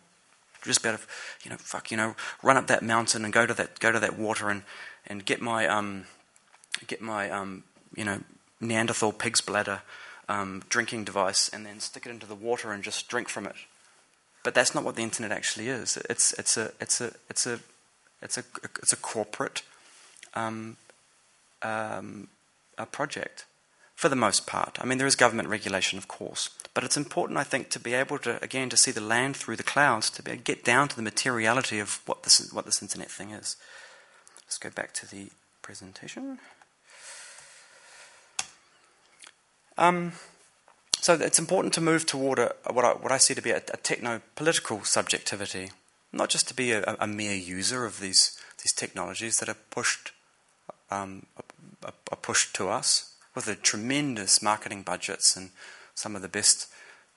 just 0.64 0.84
to, 0.84 1.00
you 1.44 1.52
know, 1.52 1.58
fuck, 1.58 1.92
you 1.92 1.98
know, 1.98 2.16
run 2.44 2.58
up 2.58 2.68
that 2.68 2.84
mountain 2.84 3.24
and 3.24 3.34
go 3.34 3.46
to 3.46 3.54
that, 3.54 3.80
go 3.80 3.92
to 3.92 4.00
that 4.00 4.18
water 4.18 4.50
and, 4.50 4.64
and 5.06 5.26
get 5.26 5.42
my, 5.42 5.68
um, 5.68 6.06
get 6.88 7.02
my, 7.02 7.30
um, 7.30 7.64
you 7.96 8.04
know, 8.04 8.22
Neanderthal 8.60 9.12
pig's 9.12 9.42
bladder 9.42 9.82
um, 10.30 10.64
drinking 10.70 11.04
device, 11.04 11.50
and 11.50 11.66
then 11.66 11.80
stick 11.80 12.06
it 12.06 12.10
into 12.10 12.26
the 12.26 12.36
water 12.36 12.72
and 12.72 12.84
just 12.84 13.08
drink 13.08 13.30
from 13.30 13.46
it. 13.46 13.56
But 14.44 14.54
that's 14.54 14.74
not 14.74 14.84
what 14.84 14.96
the 14.96 15.04
internet 15.04 15.32
actually 15.32 15.68
is. 15.68 15.98
It's 16.10 16.34
it's 16.34 16.58
a 16.58 16.72
it's 16.80 17.02
a 17.02 17.12
it's 17.30 17.46
a 17.46 17.60
it's 18.22 18.38
a 18.38 18.44
it's 18.82 18.94
a 18.94 18.98
corporate 18.98 19.64
um, 20.34 20.78
um, 21.62 22.28
a 22.78 22.86
project 22.86 23.46
for 23.98 24.10
the 24.10 24.16
most 24.16 24.46
part. 24.46 24.78
I 24.80 24.86
mean, 24.86 25.00
there 25.00 25.08
is 25.08 25.16
government 25.16 25.50
regulation, 25.50 25.98
of 25.98 26.08
course, 26.08 26.52
but 26.76 26.84
it's 26.84 26.96
important, 26.96 27.40
I 27.40 27.44
think, 27.44 27.72
to 27.72 27.80
be 27.80 27.96
able 27.96 28.20
to 28.20 28.42
again 28.44 28.70
to 28.70 28.78
see 28.78 28.92
the 28.92 29.02
land 29.02 29.36
through 29.36 29.56
the 29.56 29.64
clouds, 29.64 30.12
to 30.12 30.24
be 30.24 30.38
get 30.38 30.64
down 30.64 30.88
to 30.90 30.96
the 30.96 31.02
materiality 31.02 31.80
of 31.80 32.00
what 32.06 32.22
this 32.22 32.54
what 32.54 32.66
this 32.66 32.82
internet 32.82 33.10
thing 33.10 33.32
is. 33.32 33.58
Let's 34.46 34.60
go 34.60 34.70
back 34.70 34.94
to 34.94 35.10
the 35.10 35.30
presentation. 35.64 36.38
Um, 39.80 40.14
so 41.00 41.16
it's 41.16 41.40
important 41.40 41.74
to 41.74 41.82
move 41.82 42.06
toward 42.06 42.40
a, 42.40 42.54
what, 42.72 42.86
I, 42.86 42.90
what 42.90 43.12
I 43.12 43.18
see 43.18 43.34
to 43.34 43.42
be 43.42 43.52
a, 43.52 43.58
a 43.58 43.78
techno 43.78 44.22
political 44.36 44.84
subjectivity, 44.84 45.70
not 46.12 46.30
just 46.30 46.48
to 46.48 46.56
be 46.56 46.72
a, 46.72 46.96
a, 47.00 47.06
mere 47.06 47.36
user 47.36 47.86
of 47.86 48.00
these, 48.00 48.40
these 48.64 48.74
technologies 48.74 49.38
that 49.38 49.50
are 49.50 49.58
pushed, 49.70 50.12
um, 50.90 51.28
are 51.84 52.18
pushed 52.20 52.56
to 52.56 52.70
us 52.70 53.14
with 53.38 53.46
the 53.46 53.56
tremendous 53.56 54.42
marketing 54.42 54.82
budgets 54.82 55.38
and 55.38 55.52
some 55.96 56.16
of 56.16 56.22
the 56.22 56.28
best 56.28 56.68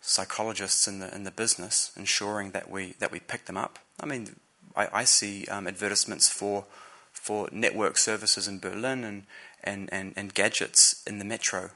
psychologists 0.00 0.87
in 0.87 1.00
the 1.00 1.14
in 1.14 1.24
the 1.24 1.30
business, 1.30 1.90
ensuring 1.96 2.52
that 2.52 2.70
we 2.70 2.94
that 3.00 3.11
we 3.11 3.20
pick 3.20 3.46
them 3.46 3.56
up. 3.56 3.78
I 3.98 4.06
mean, 4.06 4.37
I, 4.76 4.88
I 4.92 5.04
see 5.04 5.46
um, 5.46 5.66
advertisements 5.66 6.28
for 6.28 6.66
for 7.12 7.48
network 7.50 7.98
services 7.98 8.46
in 8.46 8.61
Berlin 8.61 9.02
and, 9.04 9.24
and, 9.64 9.88
and, 9.92 10.14
and 10.16 10.33
gadgets 10.33 11.02
in 11.06 11.18
the 11.18 11.24
metro 11.24 11.70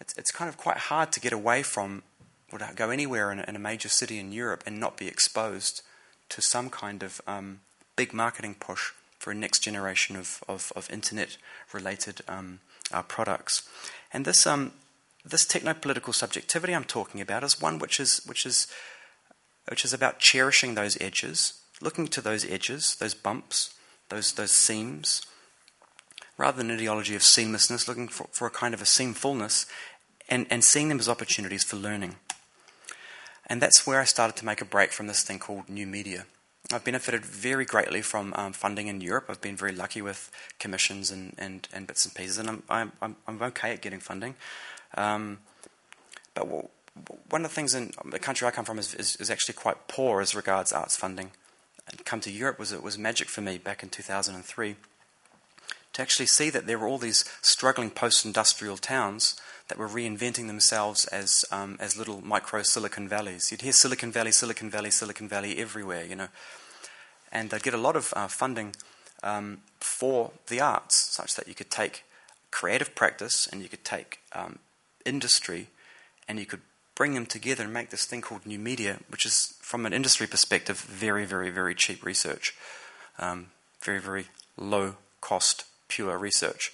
it's, 0.00 0.14
it's 0.18 0.30
kind 0.30 0.48
of 0.48 0.56
quite 0.56 0.76
hard 0.76 1.12
to 1.12 1.20
get 1.20 1.32
away 1.32 1.62
from, 1.62 2.02
or 2.52 2.58
to 2.58 2.70
go 2.74 2.90
anywhere 2.90 3.32
in 3.32 3.38
a, 3.38 3.44
in 3.48 3.56
a 3.56 3.60
major 3.60 3.88
city 3.88 4.18
in 4.18 4.32
Europe 4.32 4.62
and 4.66 4.78
not 4.78 4.96
be 4.96 5.08
exposed 5.08 5.82
to 6.30 6.42
some 6.42 6.68
kind 6.70 7.02
of 7.02 7.20
um, 7.26 7.60
big 7.96 8.12
marketing 8.12 8.56
push 8.58 8.92
for 9.18 9.30
a 9.30 9.34
next 9.34 9.60
generation 9.60 10.16
of, 10.16 10.42
of, 10.48 10.72
of 10.76 10.90
internet 10.90 11.36
related 11.72 12.20
um, 12.28 12.60
uh, 12.92 13.02
products. 13.02 13.68
And 14.12 14.24
this, 14.24 14.46
um, 14.46 14.72
this 15.24 15.46
techno 15.46 15.74
political 15.74 16.12
subjectivity 16.12 16.74
I'm 16.74 16.84
talking 16.84 17.20
about 17.20 17.44
is 17.44 17.60
one 17.60 17.78
which 17.78 18.00
is, 18.00 18.22
which, 18.26 18.46
is, 18.46 18.66
which 19.68 19.84
is 19.84 19.92
about 19.92 20.18
cherishing 20.18 20.74
those 20.74 21.00
edges, 21.00 21.60
looking 21.80 22.08
to 22.08 22.20
those 22.20 22.44
edges, 22.44 22.96
those 22.96 23.14
bumps, 23.14 23.74
those, 24.08 24.32
those 24.32 24.52
seams, 24.52 25.22
rather 26.36 26.58
than 26.58 26.70
an 26.70 26.76
ideology 26.76 27.14
of 27.14 27.22
seamlessness, 27.22 27.88
looking 27.88 28.08
for, 28.08 28.28
for 28.32 28.46
a 28.46 28.50
kind 28.50 28.74
of 28.74 28.82
a 28.82 28.84
seamfulness 28.84 29.66
and, 30.28 30.46
and 30.50 30.64
seeing 30.64 30.88
them 30.88 30.98
as 30.98 31.08
opportunities 31.08 31.64
for 31.64 31.76
learning. 31.76 32.16
And 33.46 33.60
that's 33.60 33.86
where 33.86 34.00
I 34.00 34.04
started 34.04 34.36
to 34.36 34.46
make 34.46 34.60
a 34.60 34.66
break 34.66 34.90
from 34.90 35.06
this 35.06 35.22
thing 35.22 35.38
called 35.38 35.68
new 35.68 35.86
media. 35.86 36.26
I've 36.72 36.84
benefited 36.84 37.24
very 37.24 37.64
greatly 37.64 38.00
from 38.00 38.32
um, 38.36 38.52
funding 38.52 38.86
in 38.86 39.00
Europe. 39.00 39.26
I've 39.28 39.40
been 39.40 39.56
very 39.56 39.72
lucky 39.72 40.00
with 40.00 40.30
commissions 40.58 41.10
and, 41.10 41.34
and, 41.36 41.68
and 41.72 41.86
bits 41.86 42.06
and 42.06 42.14
pieces, 42.14 42.38
and 42.38 42.62
I'm, 42.70 42.92
I'm, 43.02 43.16
I'm 43.26 43.42
okay 43.42 43.72
at 43.72 43.82
getting 43.82 44.00
funding. 44.00 44.34
Um, 44.96 45.38
but 46.34 46.44
one 47.28 47.44
of 47.44 47.50
the 47.50 47.54
things 47.54 47.74
in 47.74 47.92
the 48.04 48.18
country 48.18 48.46
I 48.46 48.50
come 48.50 48.64
from 48.64 48.78
is, 48.78 48.94
is, 48.94 49.16
is, 49.16 49.30
actually 49.30 49.54
quite 49.54 49.88
poor 49.88 50.20
as 50.20 50.34
regards 50.34 50.72
arts 50.72 50.96
funding. 50.96 51.32
And 51.88 52.04
come 52.04 52.20
to 52.20 52.30
Europe 52.30 52.58
was 52.58 52.72
it 52.72 52.82
was 52.82 52.96
magic 52.96 53.28
for 53.28 53.40
me 53.40 53.58
back 53.58 53.82
in 53.82 53.90
2003 53.90 54.76
to 55.92 56.02
actually 56.02 56.26
see 56.26 56.50
that 56.50 56.66
there 56.66 56.78
were 56.78 56.88
all 56.88 56.98
these 56.98 57.24
struggling 57.42 57.90
post-industrial 57.90 58.76
towns 58.78 59.36
that 59.74 59.80
were 59.80 59.88
reinventing 59.88 60.46
themselves 60.46 61.04
as 61.06 61.44
um, 61.50 61.76
as 61.80 61.96
little 61.96 62.24
micro 62.24 62.62
Silicon 62.62 63.08
Valleys. 63.08 63.50
You'd 63.50 63.62
hear 63.62 63.72
Silicon 63.72 64.12
Valley, 64.12 64.30
Silicon 64.30 64.70
Valley, 64.70 64.90
Silicon 64.90 65.28
Valley 65.28 65.58
everywhere, 65.58 66.04
you 66.04 66.14
know, 66.14 66.28
and 67.32 67.50
they'd 67.50 67.62
get 67.62 67.74
a 67.74 67.78
lot 67.78 67.96
of 67.96 68.14
uh, 68.14 68.28
funding 68.28 68.76
um, 69.24 69.62
for 69.80 70.30
the 70.46 70.60
arts, 70.60 70.96
such 71.10 71.34
that 71.34 71.48
you 71.48 71.54
could 71.54 71.72
take 71.72 72.04
creative 72.52 72.94
practice 72.94 73.48
and 73.50 73.62
you 73.62 73.68
could 73.68 73.84
take 73.84 74.20
um, 74.32 74.60
industry, 75.04 75.66
and 76.28 76.38
you 76.38 76.46
could 76.46 76.60
bring 76.94 77.14
them 77.14 77.26
together 77.26 77.64
and 77.64 77.72
make 77.72 77.90
this 77.90 78.06
thing 78.06 78.20
called 78.20 78.46
new 78.46 78.60
media, 78.60 78.98
which 79.08 79.26
is, 79.26 79.54
from 79.60 79.86
an 79.86 79.92
industry 79.92 80.28
perspective, 80.28 80.78
very, 80.78 81.24
very, 81.24 81.50
very 81.50 81.74
cheap 81.74 82.04
research, 82.04 82.54
um, 83.18 83.46
very, 83.82 83.98
very 83.98 84.26
low 84.56 84.94
cost, 85.20 85.64
pure 85.88 86.16
research. 86.16 86.70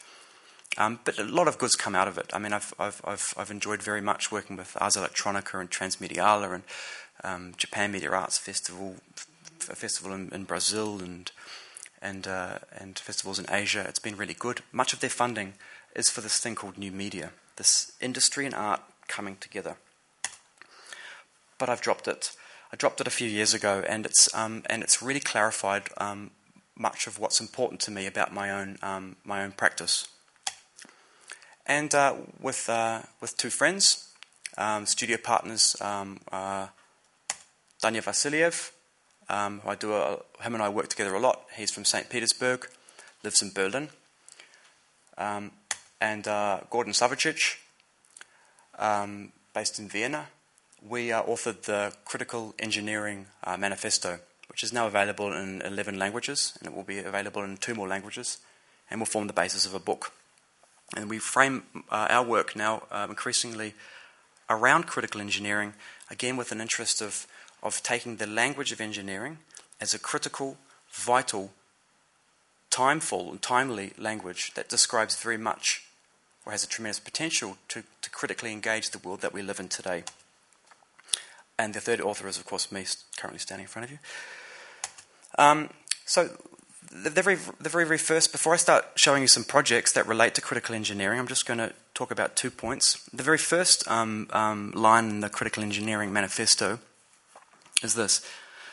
Um, 0.79 1.01
but 1.05 1.19
a 1.19 1.25
lot 1.25 1.49
of 1.49 1.59
goods 1.59 1.75
come 1.75 1.95
out 1.95 2.09
of 2.09 2.17
it. 2.17 2.31
I 2.33 2.39
mean, 2.39 2.53
I've, 2.53 2.73
I've, 2.79 3.01
I've, 3.05 3.35
I've 3.37 3.51
enjoyed 3.51 3.83
very 3.83 4.01
much 4.01 4.31
working 4.31 4.57
with 4.57 4.77
Ars 4.81 4.97
Electronica 4.97 5.61
and 5.61 5.71
Transmediale 5.71 6.55
and 6.55 6.63
um, 7.25 7.53
Japan 7.57 7.93
Media 7.93 8.11
Arts 8.11 8.39
Festival, 8.39 8.97
a 9.69 9.75
festival 9.75 10.13
in, 10.13 10.31
in, 10.33 10.45
Brazil 10.45 11.01
and 11.01 11.31
and 12.01 12.27
uh, 12.27 12.59
and 12.73 12.99
festivals 12.99 13.39
in 13.39 13.47
Asia. 13.51 13.85
It's 13.87 13.99
been 13.99 14.17
really 14.17 14.35
good. 14.35 14.63
Much 14.73 14.93
of 14.93 15.01
their 15.01 15.11
funding 15.11 15.55
is 15.95 16.09
for 16.09 16.21
this 16.21 16.39
thing 16.39 16.55
called 16.55 16.79
new 16.79 16.93
media, 16.93 17.33
this 17.57 17.93
industry 18.01 18.47
and 18.47 18.55
art 18.55 18.81
coming 19.07 19.37
together. 19.37 19.77
But 21.59 21.69
I've 21.69 21.83
dropped 21.83 22.09
it. 22.09 22.31
I 22.73 22.77
dropped 22.77 23.01
it 23.01 23.07
a 23.07 23.11
few 23.11 23.29
years 23.29 23.53
ago, 23.53 23.85
and 23.87 24.07
it's 24.07 24.35
um, 24.35 24.63
and 24.67 24.83
it's 24.83 25.03
really 25.03 25.21
clarified 25.21 25.89
um, 25.99 26.31
much 26.75 27.07
of 27.07 27.19
what's 27.19 27.41
important 27.41 27.81
to 27.81 27.91
me 27.91 28.07
about 28.07 28.33
my 28.33 28.51
own 28.51 28.79
um, 28.83 29.17
my 29.25 29.43
own 29.43 29.53
practice 29.53 30.09
and 31.71 31.95
uh, 31.95 32.15
with 32.41 32.69
uh, 32.69 33.01
with 33.21 33.37
two 33.37 33.49
friends, 33.49 34.09
um, 34.59 34.87
studio 34.87 35.17
partners, 35.23 35.77
um, 35.81 36.19
uh, 36.33 36.67
Danja 37.81 38.03
Vasiliev, 38.03 38.73
um, 39.29 39.63
I 39.65 39.77
do 39.77 39.95
a, 39.95 40.19
him 40.43 40.55
and 40.55 40.63
I 40.65 40.69
work 40.69 40.89
together 40.89 41.15
a 41.15 41.21
lot. 41.21 41.43
He's 41.57 41.71
from 41.71 41.85
St. 41.85 42.11
Petersburg, 42.11 42.69
lives 43.23 43.41
in 43.41 43.53
Berlin, 43.53 43.89
um, 45.17 45.53
and 46.01 46.27
uh, 46.27 46.59
Gordan 46.71 46.93
Savičić, 46.93 47.59
um, 48.81 49.31
based 49.55 49.79
in 49.79 49.89
Vienna, 49.89 50.27
we 50.83 51.13
uh, 51.13 51.23
authored 51.23 51.63
the 51.63 51.93
Critical 52.05 52.53
Engineering 52.59 53.27
uh, 53.45 53.57
Manifesto, 53.57 54.19
which 54.49 54.65
is 54.65 54.73
now 54.73 54.89
available 54.89 55.33
in 55.33 55.63
11 55.63 56.01
languages, 56.01 56.53
and 56.59 56.67
it 56.67 56.75
will 56.75 56.83
be 56.83 56.99
available 56.99 57.45
in 57.45 57.59
two 57.59 57.77
more 57.77 57.87
languages, 57.87 58.39
and 58.91 59.01
will 59.01 59.07
form 59.07 59.29
the 59.29 59.33
basis 59.33 59.67
of 59.67 59.75
a 59.75 59.79
book. 59.79 60.13
And 60.97 61.09
we 61.09 61.19
frame 61.19 61.63
uh, 61.91 62.07
our 62.11 62.25
work 62.25 62.57
now 62.57 62.83
uh, 62.91 63.07
increasingly 63.09 63.75
around 64.49 64.87
critical 64.87 65.21
engineering, 65.21 65.75
again 66.11 66.37
with 66.37 66.51
an 66.51 66.61
interest 66.61 67.01
of, 67.01 67.27
of 67.63 67.83
taking 67.83 68.17
the 68.17 68.27
language 68.27 68.73
of 68.73 68.81
engineering 68.81 69.39
as 69.81 69.95
a 69.95 69.99
critical, 69.99 70.57
vital, 70.91 71.53
timeful, 72.71 73.31
and 73.31 73.41
timely 73.43 73.93
language 73.97 74.53
that 74.55 74.69
describes 74.69 75.21
very 75.21 75.39
much 75.39 75.85
or 76.45 76.53
has 76.53 76.65
a 76.65 76.69
tremendous 76.69 76.99
potential 76.99 77.59
to, 77.69 77.85
to 78.03 78.11
critically 78.11 78.53
engage 78.53 78.91
the 78.91 78.99
world 78.99 79.21
that 79.21 79.33
we 79.33 79.43
live 79.43 79.61
in 79.61 79.69
today. 79.69 80.03
And 81.59 81.75
the 81.75 81.81
third 81.81 82.01
author 82.01 82.27
is, 82.27 82.39
of 82.39 82.47
course, 82.47 82.73
me 82.73 82.85
currently 83.17 83.39
standing 83.39 83.65
in 83.65 83.69
front 83.69 83.85
of 83.85 83.91
you. 83.91 83.99
Um, 85.39 85.71
so, 86.07 86.31
the, 86.91 87.11
the, 87.11 87.23
very, 87.23 87.37
the 87.61 87.69
very, 87.69 87.87
very 87.87 87.99
first, 87.99 88.33
before 88.33 88.53
I 88.53 88.57
start 88.57 88.85
showing 88.97 89.23
you 89.23 89.29
some 89.29 89.45
projects 89.45 89.93
that 89.93 90.07
relate 90.07 90.35
to 90.35 90.41
critical 90.41 90.75
engineering, 90.75 91.21
I'm 91.21 91.29
just 91.29 91.47
going 91.47 91.59
to 91.59 91.73
talk 91.95 92.11
about 92.11 92.35
two 92.35 92.51
points. 92.51 93.05
The 93.13 93.23
very 93.23 93.39
first 93.39 93.89
um, 93.89 94.29
um, 94.33 94.73
line 94.73 95.09
in 95.09 95.21
the 95.21 95.29
Critical 95.29 95.63
Engineering 95.63 96.13
Manifesto 96.13 96.81
is 97.83 97.95
this 97.95 98.27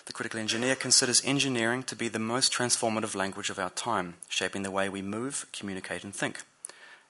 The 0.08 0.14
critical 0.14 0.40
engineer 0.40 0.76
considers 0.76 1.24
engineering 1.26 1.84
to 1.84 1.96
be 1.96 2.08
the 2.08 2.20
most 2.20 2.52
transformative 2.52 3.16
language 3.16 3.50
of 3.50 3.60
our 3.60 3.70
time, 3.70 4.16
shaping 4.30 4.64
the 4.64 4.72
way 4.72 4.90
we 4.90 5.02
move, 5.02 5.46
communicate, 5.54 6.04
and 6.04 6.14
think. 6.14 6.40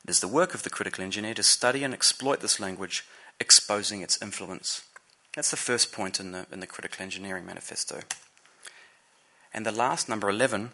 It 0.04 0.10
is 0.10 0.20
the 0.20 0.28
work 0.28 0.54
of 0.54 0.64
the 0.64 0.70
critical 0.70 1.04
engineer 1.04 1.34
to 1.36 1.44
study 1.44 1.84
and 1.84 1.94
exploit 1.94 2.42
this 2.42 2.60
language, 2.60 3.06
exposing 3.40 4.02
its 4.02 4.22
influence. 4.22 4.84
That's 5.36 5.52
the 5.52 5.58
first 5.58 5.94
point 5.94 6.20
in 6.20 6.32
the, 6.32 6.48
in 6.52 6.60
the 6.60 6.68
Critical 6.68 7.04
Engineering 7.04 7.46
Manifesto. 7.46 8.02
And 9.54 9.66
the 9.66 9.72
last, 9.72 10.10
number 10.10 10.30
11, 10.30 10.72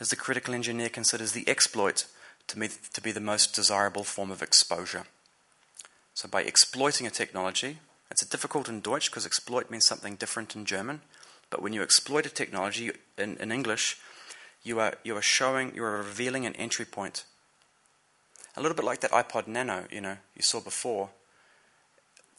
is 0.00 0.08
the 0.08 0.16
critical 0.16 0.54
engineer 0.54 0.88
considers 0.88 1.32
the 1.32 1.48
exploit 1.48 2.06
to 2.48 2.58
be, 2.58 2.68
to 2.92 3.00
be 3.00 3.12
the 3.12 3.20
most 3.20 3.54
desirable 3.54 4.02
form 4.02 4.30
of 4.30 4.42
exposure. 4.42 5.04
So, 6.14 6.28
by 6.28 6.42
exploiting 6.42 7.06
a 7.06 7.10
technology, 7.10 7.78
it's 8.10 8.22
a 8.22 8.28
difficult 8.28 8.68
in 8.68 8.80
Deutsch 8.80 9.10
because 9.10 9.24
exploit 9.24 9.70
means 9.70 9.86
something 9.86 10.16
different 10.16 10.56
in 10.56 10.64
German. 10.64 11.02
But 11.50 11.62
when 11.62 11.72
you 11.72 11.82
exploit 11.82 12.26
a 12.26 12.30
technology 12.30 12.90
in, 13.16 13.36
in 13.36 13.52
English, 13.52 13.98
you 14.62 14.80
are, 14.80 14.94
you 15.04 15.16
are 15.16 15.22
showing, 15.22 15.74
you 15.74 15.84
are 15.84 15.98
revealing 15.98 16.46
an 16.46 16.56
entry 16.56 16.84
point. 16.84 17.24
A 18.56 18.60
little 18.60 18.76
bit 18.76 18.84
like 18.84 19.00
that 19.00 19.12
iPod 19.12 19.46
Nano, 19.46 19.84
you 19.90 20.00
know, 20.00 20.16
you 20.34 20.42
saw 20.42 20.60
before 20.60 21.10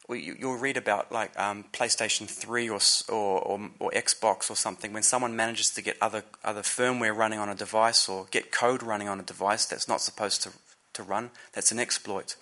you, 0.09 0.35
will 0.41 0.57
read 0.57 0.77
about 0.77 1.11
like 1.11 1.37
um, 1.39 1.65
PlayStation 1.71 2.27
3 2.27 2.69
or, 2.69 2.79
or, 3.09 3.39
or, 3.41 3.69
or, 3.79 3.91
Xbox 3.91 4.49
or 4.49 4.55
something 4.55 4.93
when 4.93 5.03
someone 5.03 5.35
manages 5.35 5.69
to 5.71 5.81
get 5.81 5.97
other, 6.01 6.23
other 6.43 6.61
firmware 6.61 7.15
running 7.15 7.39
on 7.39 7.49
a 7.49 7.55
device 7.55 8.09
or 8.09 8.27
get 8.31 8.51
code 8.51 8.83
running 8.83 9.07
on 9.07 9.19
a 9.19 9.23
device 9.23 9.65
that's 9.65 9.87
not 9.87 10.01
supposed 10.01 10.41
to, 10.43 10.51
to 10.93 11.03
run, 11.03 11.31
that's 11.53 11.71
an 11.71 11.79
exploit. 11.79 12.35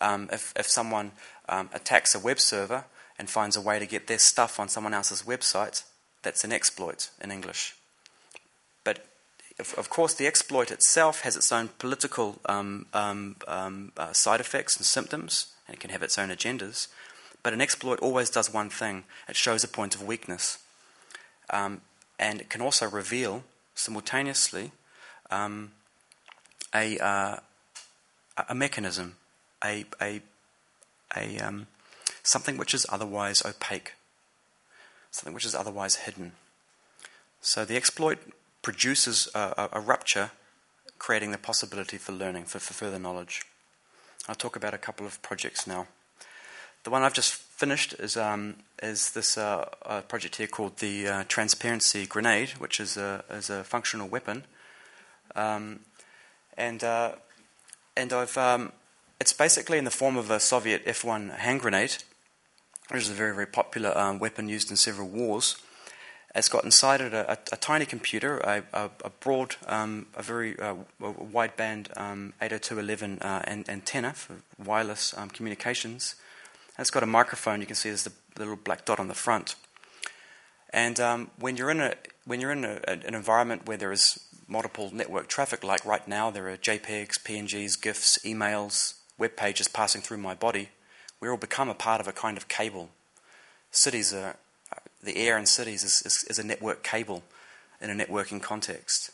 Um, 0.00 0.28
if, 0.32 0.52
if 0.56 0.66
someone 0.66 1.12
um, 1.48 1.70
attacks 1.72 2.14
a 2.14 2.18
web 2.18 2.38
server 2.38 2.84
and 3.18 3.28
finds 3.28 3.56
a 3.56 3.60
way 3.60 3.78
to 3.78 3.86
get 3.86 4.06
their 4.06 4.18
stuff 4.18 4.60
on 4.60 4.68
someone 4.68 4.94
else's 4.94 5.22
website, 5.22 5.82
that's 6.22 6.44
an 6.44 6.52
exploit 6.52 7.10
in 7.20 7.30
English. 7.30 7.74
But 8.84 9.04
of, 9.58 9.74
of 9.76 9.90
course, 9.90 10.14
the 10.14 10.26
exploit 10.26 10.70
itself 10.70 11.22
has 11.22 11.36
its 11.36 11.50
own 11.50 11.70
political 11.78 12.38
um, 12.46 12.86
um, 12.92 13.36
um, 13.48 13.92
uh, 13.96 14.12
side 14.12 14.40
effects 14.40 14.76
and 14.76 14.86
symptoms 14.86 15.46
and 15.68 15.76
it 15.76 15.80
can 15.80 15.90
have 15.90 16.02
its 16.02 16.18
own 16.18 16.30
agendas. 16.30 16.88
But 17.42 17.52
an 17.52 17.60
exploit 17.60 18.00
always 18.00 18.30
does 18.30 18.52
one 18.52 18.70
thing 18.70 19.04
it 19.28 19.36
shows 19.36 19.62
a 19.62 19.68
point 19.68 19.94
of 19.94 20.02
weakness. 20.02 20.58
Um, 21.50 21.82
and 22.18 22.40
it 22.40 22.50
can 22.50 22.60
also 22.60 22.88
reveal 22.88 23.44
simultaneously 23.74 24.72
um, 25.30 25.70
a, 26.74 26.98
uh, 26.98 27.36
a 28.48 28.54
mechanism, 28.54 29.14
a, 29.64 29.84
a, 30.00 30.20
a, 31.16 31.38
um, 31.38 31.66
something 32.22 32.56
which 32.56 32.74
is 32.74 32.86
otherwise 32.88 33.42
opaque, 33.44 33.92
something 35.10 35.34
which 35.34 35.46
is 35.46 35.54
otherwise 35.54 35.96
hidden. 35.96 36.32
So 37.40 37.64
the 37.64 37.76
exploit 37.76 38.18
produces 38.62 39.28
a, 39.34 39.38
a, 39.38 39.68
a 39.74 39.80
rupture, 39.80 40.32
creating 40.98 41.30
the 41.30 41.38
possibility 41.38 41.98
for 41.98 42.12
learning, 42.12 42.44
for, 42.44 42.58
for 42.58 42.74
further 42.74 42.98
knowledge. 42.98 43.42
I'll 44.28 44.34
talk 44.34 44.56
about 44.56 44.74
a 44.74 44.78
couple 44.78 45.06
of 45.06 45.20
projects 45.22 45.66
now. 45.66 45.86
The 46.84 46.90
one 46.90 47.02
I've 47.02 47.14
just 47.14 47.32
finished 47.34 47.94
is 47.94 48.16
um, 48.16 48.56
is 48.82 49.12
this 49.12 49.38
uh, 49.38 50.02
project 50.08 50.36
here 50.36 50.46
called 50.46 50.76
the 50.76 51.08
uh, 51.08 51.24
Transparency 51.28 52.06
Grenade, 52.06 52.50
which 52.58 52.78
is 52.78 52.96
a 52.98 53.24
is 53.30 53.48
a 53.48 53.64
functional 53.64 54.06
weapon, 54.06 54.44
um, 55.34 55.80
and 56.56 56.84
uh, 56.84 57.12
and 57.96 58.12
I've 58.12 58.36
um, 58.36 58.72
it's 59.18 59.32
basically 59.32 59.78
in 59.78 59.84
the 59.84 59.90
form 59.90 60.18
of 60.18 60.30
a 60.30 60.38
Soviet 60.38 60.84
F1 60.84 61.36
hand 61.38 61.60
grenade, 61.60 61.96
which 62.90 63.02
is 63.02 63.10
a 63.10 63.14
very 63.14 63.34
very 63.34 63.46
popular 63.46 63.96
um, 63.96 64.18
weapon 64.18 64.48
used 64.48 64.70
in 64.70 64.76
several 64.76 65.08
wars 65.08 65.56
has 66.38 66.48
got 66.48 66.64
inside 66.64 67.00
it 67.00 67.12
a, 67.12 67.32
a, 67.32 67.38
a 67.52 67.56
tiny 67.56 67.84
computer, 67.84 68.38
a, 68.38 68.62
a 68.72 69.10
broad, 69.20 69.56
um, 69.66 70.06
a 70.14 70.22
very 70.22 70.58
uh, 70.58 70.76
wideband 71.00 71.96
um, 71.98 72.32
802.11 72.40 73.24
uh, 73.24 73.42
an- 73.44 73.64
antenna 73.68 74.12
for 74.12 74.36
wireless 74.64 75.16
um, 75.18 75.30
communications. 75.30 76.14
And 76.76 76.82
it's 76.84 76.90
got 76.90 77.02
a 77.02 77.06
microphone. 77.06 77.60
You 77.60 77.66
can 77.66 77.74
see 77.74 77.88
there's 77.90 78.04
the, 78.04 78.12
little 78.38 78.54
black 78.54 78.84
dot 78.84 79.00
on 79.00 79.08
the 79.08 79.14
front. 79.14 79.56
And 80.70 81.00
um, 81.00 81.30
when 81.40 81.56
you're 81.56 81.70
in 81.70 81.80
a 81.80 81.94
when 82.24 82.40
you're 82.40 82.52
in 82.52 82.64
an 82.64 83.14
environment 83.14 83.66
where 83.66 83.78
there 83.78 83.90
is 83.90 84.20
multiple 84.46 84.90
network 84.92 85.26
traffic, 85.26 85.64
like 85.64 85.84
right 85.84 86.06
now, 86.06 86.30
there 86.30 86.48
are 86.48 86.56
JPEGs, 86.56 87.22
PNGs, 87.24 87.80
GIFs, 87.80 88.18
emails, 88.24 88.94
web 89.16 89.34
pages 89.34 89.66
passing 89.66 90.02
through 90.02 90.18
my 90.18 90.34
body. 90.34 90.68
We 91.20 91.28
all 91.28 91.36
become 91.36 91.68
a 91.68 91.74
part 91.74 92.00
of 92.00 92.06
a 92.06 92.12
kind 92.12 92.36
of 92.36 92.46
cable. 92.46 92.90
Cities 93.70 94.12
are 94.12 94.36
the 95.02 95.16
air 95.16 95.38
in 95.38 95.46
cities 95.46 95.84
is, 95.84 96.02
is, 96.04 96.24
is, 96.28 96.38
a 96.38 96.44
network 96.44 96.82
cable 96.82 97.22
in 97.80 97.88
a 97.90 98.04
networking 98.04 98.42
context. 98.42 99.10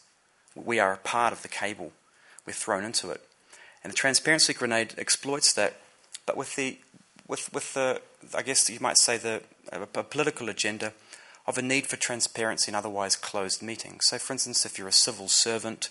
We 0.55 0.79
are 0.79 0.93
a 0.93 0.99
part 0.99 1.33
of 1.33 1.43
the 1.43 1.49
cable. 1.49 1.93
We're 2.47 2.55
thrown 2.55 2.85
into 2.85 3.11
it. 3.11 3.21
And 3.83 3.93
the 3.93 3.97
transparency 3.97 4.55
grenade 4.55 4.95
exploits 4.97 5.53
that, 5.55 5.75
but 6.25 6.37
with 6.37 6.57
the, 6.57 6.79
with, 7.29 7.53
with 7.53 7.75
the 7.75 8.01
I 8.35 8.43
guess 8.43 8.71
you 8.71 8.79
might 8.81 8.97
say, 8.97 9.19
the 9.19 9.43
a 9.73 9.87
political 9.87 10.49
agenda 10.49 10.93
of 11.47 11.59
a 11.59 11.63
need 11.63 11.87
for 11.87 11.97
transparency 11.97 12.71
in 12.71 12.75
otherwise 12.75 13.17
closed 13.17 13.63
meetings. 13.63 14.07
So, 14.07 14.19
for 14.19 14.33
instance, 14.33 14.65
if 14.65 14.79
you're 14.79 14.89
a 14.89 14.93
civil 14.93 15.29
servant 15.29 15.91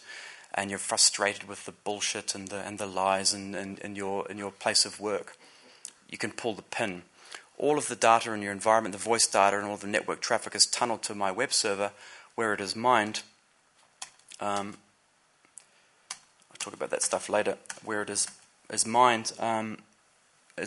and 0.54 0.70
you're 0.70 0.80
frustrated 0.80 1.48
with 1.48 1.66
the 1.66 1.72
bullshit 1.72 2.34
and 2.34 2.48
the, 2.48 2.58
and 2.58 2.80
the 2.80 2.88
lies 2.88 3.34
in, 3.34 3.54
in, 3.56 3.78
in, 3.78 3.96
your, 3.96 4.30
in 4.30 4.38
your 4.38 4.52
place 4.52 4.86
of 4.86 5.00
work, 5.00 5.38
you 6.10 6.18
can 6.18 6.32
pull 6.32 6.54
the 6.54 6.62
pin 6.62 7.04
all 7.58 7.78
of 7.78 7.88
the 7.88 7.96
data 7.96 8.34
in 8.34 8.42
your 8.42 8.52
environment, 8.52 8.94
the 8.94 9.00
voice 9.00 9.28
data, 9.28 9.58
and 9.58 9.68
all 9.68 9.78
the 9.78 9.88
network 9.88 10.22
traffic 10.22 10.56
is 10.56 10.66
tunneled 10.66 11.04
to 11.04 11.16
my 11.16 11.32
web 11.32 11.54
server 11.54 11.92
where 12.36 12.54
it 12.54 12.62
is 12.62 12.76
mined. 12.76 13.22
Um, 14.40 14.78
I'll 16.52 16.58
talk 16.60 16.74
about 16.74 16.90
that 16.90 17.04
stuff 17.04 17.30
later. 17.30 17.58
Where 17.84 18.02
it 18.02 18.10
is 18.10 18.28
is 18.72 18.86
mined, 18.86 19.34
um, 19.40 19.78
uh, 20.58 20.66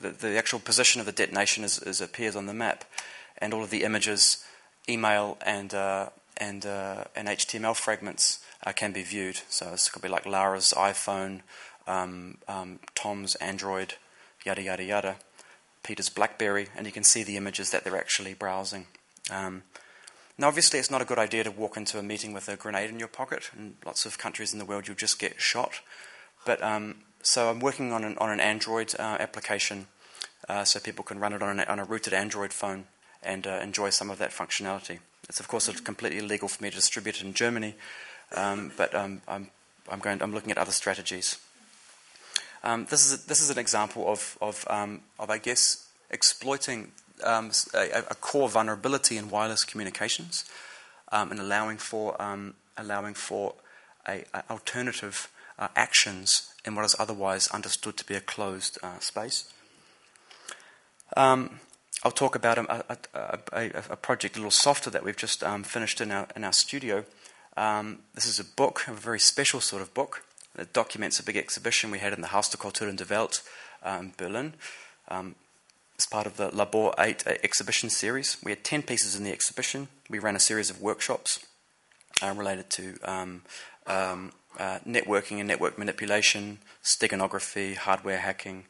the, 0.00 0.10
the, 0.10 0.38
actual 0.38 0.58
position 0.58 1.00
of 1.00 1.06
the 1.06 1.12
detonation 1.12 1.64
is, 1.64 1.78
is, 1.80 2.00
appears 2.00 2.36
on 2.36 2.46
the 2.46 2.54
map, 2.54 2.84
and 3.38 3.52
all 3.52 3.62
of 3.62 3.70
the 3.70 3.82
images, 3.82 4.44
email, 4.88 5.36
and 5.44 5.74
uh, 5.74 6.08
and 6.36 6.64
uh, 6.64 7.04
and 7.14 7.28
HTML 7.28 7.76
fragments 7.76 8.40
uh, 8.64 8.72
can 8.72 8.92
be 8.92 9.02
viewed. 9.02 9.40
So 9.48 9.70
this 9.70 9.90
could 9.90 10.02
be 10.02 10.08
like 10.08 10.26
Lara's 10.26 10.72
iPhone, 10.76 11.40
um, 11.86 12.38
um 12.48 12.78
Tom's 12.94 13.34
Android, 13.36 13.94
yada 14.44 14.62
yada 14.62 14.84
yada. 14.84 15.16
Peter's 15.82 16.08
Blackberry, 16.08 16.68
and 16.76 16.86
you 16.86 16.92
can 16.92 17.04
see 17.04 17.22
the 17.22 17.36
images 17.36 17.70
that 17.70 17.84
they're 17.84 17.96
actually 17.96 18.34
browsing. 18.34 18.86
Um, 19.30 19.62
now, 20.38 20.48
obviously, 20.48 20.78
it's 20.78 20.90
not 20.90 21.02
a 21.02 21.04
good 21.04 21.18
idea 21.18 21.44
to 21.44 21.50
walk 21.50 21.76
into 21.76 21.98
a 21.98 22.02
meeting 22.02 22.32
with 22.32 22.48
a 22.48 22.56
grenade 22.56 22.90
in 22.90 22.98
your 22.98 23.08
pocket. 23.08 23.50
In 23.56 23.74
lots 23.84 24.06
of 24.06 24.18
countries 24.18 24.52
in 24.52 24.58
the 24.58 24.64
world, 24.64 24.88
you'll 24.88 24.96
just 24.96 25.18
get 25.18 25.40
shot. 25.40 25.80
But 26.46 26.62
um, 26.62 26.96
so 27.22 27.50
I'm 27.50 27.60
working 27.60 27.92
on 27.92 28.04
an, 28.04 28.16
on 28.18 28.30
an 28.30 28.40
Android 28.40 28.94
uh, 28.98 29.18
application 29.20 29.86
uh, 30.48 30.64
so 30.64 30.80
people 30.80 31.04
can 31.04 31.18
run 31.18 31.32
it 31.32 31.42
on, 31.42 31.60
an, 31.60 31.66
on 31.68 31.78
a 31.78 31.84
rooted 31.84 32.14
Android 32.14 32.52
phone 32.52 32.86
and 33.22 33.46
uh, 33.46 33.60
enjoy 33.62 33.90
some 33.90 34.10
of 34.10 34.18
that 34.18 34.30
functionality. 34.30 35.00
It's, 35.28 35.40
of 35.40 35.48
course, 35.48 35.68
completely 35.80 36.18
illegal 36.18 36.48
for 36.48 36.62
me 36.62 36.70
to 36.70 36.76
distribute 36.76 37.16
it 37.16 37.22
in 37.22 37.34
Germany, 37.34 37.74
um, 38.34 38.72
but 38.76 38.94
um, 38.94 39.20
I'm, 39.28 39.50
I'm, 39.90 39.98
going, 39.98 40.22
I'm 40.22 40.32
looking 40.32 40.50
at 40.50 40.58
other 40.58 40.72
strategies. 40.72 41.38
Um, 42.62 42.86
this 42.90 43.06
is 43.06 43.24
a, 43.24 43.28
this 43.28 43.40
is 43.40 43.50
an 43.50 43.58
example 43.58 44.06
of 44.08 44.36
of, 44.40 44.64
um, 44.68 45.00
of 45.18 45.30
I 45.30 45.38
guess 45.38 45.88
exploiting 46.10 46.92
um, 47.24 47.50
a, 47.74 48.04
a, 48.10 48.14
core 48.14 48.48
vulnerability 48.48 49.16
in 49.16 49.30
wireless 49.30 49.64
communications 49.64 50.44
um, 51.12 51.30
and 51.30 51.40
allowing 51.40 51.78
for 51.78 52.20
um, 52.20 52.54
allowing 52.76 53.14
for 53.14 53.54
a, 54.08 54.24
a 54.34 54.42
alternative 54.50 55.28
uh, 55.58 55.68
actions 55.76 56.52
in 56.64 56.74
what 56.74 56.84
is 56.84 56.96
otherwise 56.98 57.48
understood 57.48 57.96
to 57.96 58.04
be 58.04 58.14
a 58.14 58.20
closed 58.20 58.78
uh, 58.82 58.98
space. 58.98 59.52
Um, 61.16 61.60
I'll 62.02 62.10
talk 62.10 62.34
about 62.34 62.58
a, 62.58 62.84
a, 63.14 63.38
a, 63.52 63.70
a, 63.90 63.96
project 63.96 64.36
a 64.36 64.38
little 64.38 64.50
softer 64.50 64.88
that 64.90 65.04
we've 65.04 65.16
just 65.16 65.42
um, 65.44 65.64
finished 65.64 66.00
in 66.00 66.10
our, 66.10 66.28
in 66.34 66.44
our 66.44 66.52
studio. 66.52 67.04
Um, 67.56 67.98
this 68.14 68.26
is 68.26 68.38
a 68.38 68.44
book, 68.44 68.84
a 68.88 68.92
very 68.92 69.20
special 69.20 69.60
sort 69.60 69.82
of 69.82 69.92
book 69.92 70.24
documents 70.72 71.18
a 71.18 71.22
big 71.22 71.36
exhibition 71.36 71.90
we 71.90 71.98
had 71.98 72.12
in 72.12 72.20
the 72.20 72.28
Haus 72.28 72.48
der 72.48 72.58
Kulturen 72.58 72.96
der 72.96 73.08
Welt, 73.08 73.42
um, 73.82 74.12
Berlin. 74.16 74.54
Um, 75.08 75.34
as 76.00 76.06
part 76.06 76.26
of 76.26 76.38
the 76.38 76.48
Labor 76.48 76.94
8 76.98 77.26
exhibition 77.42 77.90
series. 77.90 78.38
We 78.42 78.52
had 78.52 78.64
10 78.64 78.84
pieces 78.84 79.16
in 79.16 79.22
the 79.22 79.32
exhibition. 79.32 79.88
We 80.08 80.18
ran 80.18 80.34
a 80.34 80.40
series 80.40 80.70
of 80.70 80.80
workshops 80.80 81.44
uh, 82.22 82.32
related 82.34 82.70
to 82.70 82.94
um, 83.04 83.42
um, 83.86 84.32
uh, 84.58 84.78
networking 84.88 85.40
and 85.40 85.48
network 85.48 85.76
manipulation, 85.76 86.58
steganography, 86.82 87.76
hardware 87.76 88.18
hacking, 88.18 88.64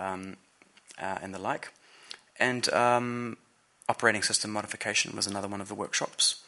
um, 0.00 0.36
uh, 1.00 1.18
and 1.22 1.32
the 1.32 1.38
like. 1.38 1.72
And 2.40 2.68
um, 2.72 3.36
operating 3.88 4.22
system 4.22 4.50
modification 4.50 5.14
was 5.14 5.28
another 5.28 5.46
one 5.46 5.60
of 5.60 5.68
the 5.68 5.76
workshops. 5.76 6.42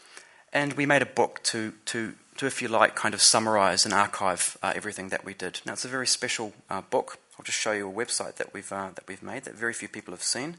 And 0.53 0.73
we 0.73 0.87
made 0.87 1.03
a 1.03 1.07
book 1.07 1.41
to, 1.45 1.73
to, 1.87 2.15
to 2.39 2.47
if 2.47 2.63
you 2.63 2.69
like, 2.69 2.95
kind 2.95 3.15
of 3.15 3.23
summarize 3.23 3.85
and 3.85 3.95
archive 3.95 4.57
uh, 4.63 4.73
everything 4.75 5.09
that 5.09 5.25
we 5.25 5.35
did. 5.35 5.61
Now, 5.65 5.73
it's 5.73 5.85
a 5.85 5.89
very 5.89 6.07
special 6.07 6.53
uh, 6.71 6.83
book. 6.83 7.19
I'll 7.39 7.45
just 7.45 7.59
show 7.59 7.73
you 7.73 7.89
a 7.89 7.93
website 7.93 8.37
that 8.37 8.53
we've, 8.55 8.71
uh, 8.73 8.91
that 8.95 9.07
we've 9.07 9.23
made 9.23 9.45
that 9.45 9.55
very 9.55 9.73
few 9.73 9.89
people 9.89 10.13
have 10.13 10.23
seen. 10.23 10.57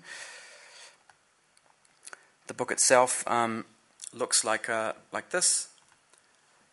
The 2.47 2.53
book 2.53 2.71
itself 2.71 3.23
um, 3.27 3.65
looks 4.13 4.43
like, 4.43 4.69
uh, 4.69 4.93
like 5.11 5.31
this. 5.31 5.69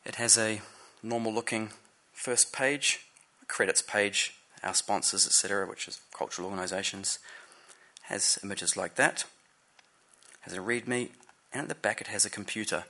It 0.04 0.16
has 0.16 0.36
a 0.36 0.60
normal 1.02 1.32
looking 1.32 1.70
first 2.12 2.52
page, 2.52 3.00
credits 3.48 3.82
page, 3.82 4.34
our 4.62 4.74
sponsors, 4.74 5.26
etc., 5.26 5.66
which 5.66 5.88
is 5.88 6.00
cultural 6.16 6.48
organizations, 6.48 7.18
has 8.04 8.38
images 8.42 8.76
like 8.76 8.94
that, 8.96 9.24
has 10.42 10.52
a 10.52 10.60
README, 10.60 11.10
and 11.52 11.62
at 11.62 11.68
the 11.68 11.74
back 11.74 12.00
it 12.00 12.06
has 12.08 12.24
a 12.24 12.30
computer. 12.30 12.84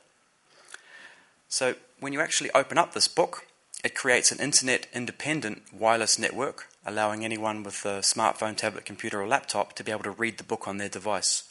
So 1.55 1.77
when 2.01 2.13
you 2.13 2.21
actually 2.21 2.51
open 2.51 2.79
up 2.79 2.95
this 2.95 3.07
book, 3.07 3.47
it 3.85 3.95
creates 3.95 4.33
an 4.33 4.41
internet 4.41 4.89
independent 4.93 5.63
wireless 5.73 6.19
network, 6.19 6.67
allowing 6.85 7.25
anyone 7.25 7.63
with 7.63 7.85
a 7.85 8.03
smartphone, 8.03 8.57
tablet, 8.57 8.85
computer, 8.85 9.23
or 9.23 9.29
laptop 9.29 9.73
to 9.75 9.85
be 9.85 9.93
able 9.93 10.03
to 10.03 10.11
read 10.11 10.39
the 10.39 10.43
book 10.43 10.67
on 10.67 10.79
their 10.79 10.89
device. 10.89 11.45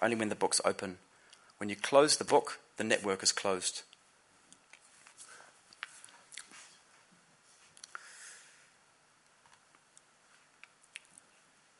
Only 0.00 0.16
when 0.16 0.30
the 0.30 0.36
book's 0.36 0.62
open. 0.64 0.96
When 1.58 1.68
you 1.68 1.76
close 1.76 2.16
the 2.16 2.24
book, 2.24 2.60
the 2.78 2.84
network 2.84 3.22
is 3.22 3.30
closed. 3.30 3.82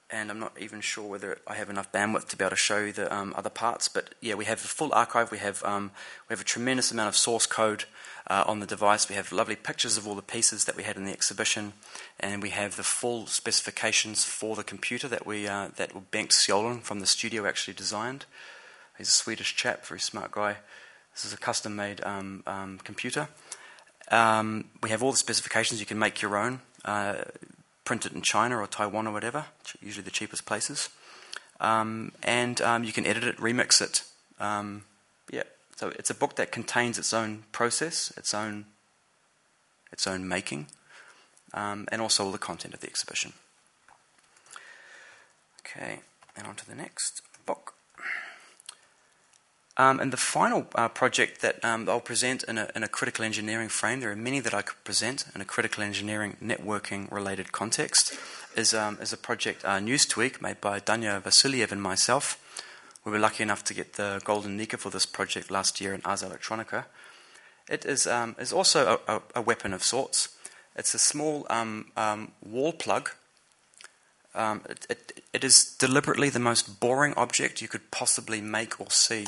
And 0.08 0.30
I'm 0.30 0.38
not 0.38 0.56
even 0.60 0.80
sure 0.80 1.04
whether 1.04 1.38
I 1.48 1.54
have 1.54 1.68
enough 1.68 1.90
bandwidth 1.90 2.28
to 2.28 2.36
be 2.36 2.44
able 2.44 2.50
to 2.50 2.56
show 2.56 2.78
you 2.78 2.92
the 2.92 3.12
um, 3.12 3.34
other 3.36 3.50
parts. 3.50 3.88
But 3.88 4.14
yeah, 4.20 4.34
we 4.34 4.44
have 4.44 4.64
a 4.64 4.68
full 4.68 4.92
archive. 4.92 5.32
We 5.32 5.38
have 5.38 5.64
um, 5.64 5.90
we 6.28 6.32
have 6.32 6.40
a 6.40 6.44
tremendous 6.44 6.92
amount 6.92 7.08
of 7.08 7.16
source 7.16 7.44
code 7.44 7.86
uh, 8.28 8.44
on 8.46 8.60
the 8.60 8.66
device. 8.66 9.08
We 9.08 9.16
have 9.16 9.32
lovely 9.32 9.56
pictures 9.56 9.96
of 9.96 10.06
all 10.06 10.14
the 10.14 10.22
pieces 10.22 10.64
that 10.64 10.76
we 10.76 10.84
had 10.84 10.96
in 10.96 11.06
the 11.06 11.12
exhibition, 11.12 11.72
and 12.20 12.40
we 12.40 12.50
have 12.50 12.76
the 12.76 12.84
full 12.84 13.26
specifications 13.26 14.24
for 14.24 14.54
the 14.54 14.62
computer 14.62 15.08
that 15.08 15.26
we 15.26 15.48
uh, 15.48 15.70
that 15.76 15.92
Bengt 16.12 16.30
Sjölén 16.30 16.82
from 16.82 17.00
the 17.00 17.06
studio 17.06 17.44
actually 17.44 17.74
designed. 17.74 18.26
He's 18.98 19.08
a 19.08 19.12
Swedish 19.12 19.56
chap, 19.56 19.84
very 19.84 20.00
smart 20.00 20.30
guy. 20.30 20.58
This 21.14 21.24
is 21.24 21.32
a 21.32 21.36
custom-made 21.36 22.04
um, 22.04 22.44
um 22.46 22.78
computer. 22.84 23.28
Um, 24.10 24.66
we 24.82 24.90
have 24.90 25.02
all 25.02 25.10
the 25.10 25.18
specifications. 25.18 25.80
You 25.80 25.86
can 25.86 25.98
make 25.98 26.22
your 26.22 26.36
own. 26.36 26.60
Uh, 26.84 27.24
print 27.86 28.04
it 28.04 28.12
in 28.12 28.20
China 28.20 28.58
or 28.58 28.66
Taiwan 28.66 29.06
or 29.06 29.12
whatever, 29.12 29.46
usually 29.80 30.04
the 30.04 30.10
cheapest 30.10 30.44
places. 30.44 30.90
Um, 31.60 32.12
and 32.22 32.60
um, 32.60 32.84
you 32.84 32.92
can 32.92 33.06
edit 33.06 33.24
it, 33.24 33.38
remix 33.38 33.80
it. 33.80 34.02
Um, 34.38 34.84
yeah, 35.32 35.44
so 35.76 35.88
it's 35.98 36.10
a 36.10 36.14
book 36.14 36.36
that 36.36 36.52
contains 36.52 36.98
its 36.98 37.14
own 37.14 37.44
process, 37.52 38.12
its 38.18 38.34
own, 38.34 38.66
its 39.90 40.06
own 40.06 40.28
making, 40.28 40.66
um, 41.54 41.86
and 41.90 42.02
also 42.02 42.24
all 42.24 42.32
the 42.32 42.38
content 42.38 42.74
of 42.74 42.80
the 42.80 42.88
exhibition. 42.88 43.32
Okay, 45.60 46.00
and 46.36 46.46
on 46.46 46.56
to 46.56 46.68
the 46.68 46.74
next 46.74 47.22
book. 47.46 47.75
Um, 49.78 50.00
and 50.00 50.10
the 50.10 50.16
final 50.16 50.66
uh, 50.74 50.88
project 50.88 51.42
that 51.42 51.62
um, 51.62 51.86
I'll 51.88 52.00
present 52.00 52.42
in 52.44 52.56
a, 52.56 52.70
in 52.74 52.82
a, 52.82 52.88
critical 52.88 53.26
engineering 53.26 53.68
frame, 53.68 54.00
there 54.00 54.10
are 54.10 54.16
many 54.16 54.40
that 54.40 54.54
I 54.54 54.62
could 54.62 54.82
present 54.84 55.26
in 55.34 55.42
a 55.42 55.44
critical 55.44 55.82
engineering 55.82 56.38
networking 56.42 57.10
related 57.12 57.52
context, 57.52 58.18
is, 58.56 58.72
um, 58.72 58.96
is 59.02 59.12
a 59.12 59.18
project 59.18 59.66
uh, 59.66 59.78
Newstweek 59.78 60.40
made 60.40 60.62
by 60.62 60.80
Danja 60.80 61.22
Vasiliev 61.22 61.72
and 61.72 61.82
myself. 61.82 62.42
We 63.04 63.12
were 63.12 63.18
lucky 63.18 63.42
enough 63.42 63.64
to 63.64 63.74
get 63.74 63.94
the 63.94 64.22
Golden 64.24 64.56
Nika 64.56 64.78
for 64.78 64.88
this 64.88 65.04
project 65.04 65.50
last 65.50 65.78
year 65.78 65.92
in 65.92 66.00
Ars 66.06 66.22
Electronica. 66.22 66.86
It 67.68 67.84
is, 67.84 68.06
um, 68.06 68.34
is 68.38 68.54
also 68.54 69.00
a, 69.06 69.20
a, 69.34 69.42
weapon 69.42 69.74
of 69.74 69.82
sorts. 69.82 70.34
It's 70.74 70.94
a 70.94 70.98
small 70.98 71.46
um, 71.50 71.92
um, 71.98 72.32
wall 72.42 72.72
plug. 72.72 73.10
It, 74.34 74.86
it, 74.88 75.22
it 75.32 75.44
is 75.44 75.76
deliberately 75.78 76.30
the 76.30 76.38
most 76.38 76.80
boring 76.80 77.12
object 77.14 77.60
you 77.60 77.68
could 77.68 77.90
possibly 77.90 78.40
make 78.40 78.80
or 78.80 78.90
see. 78.90 79.26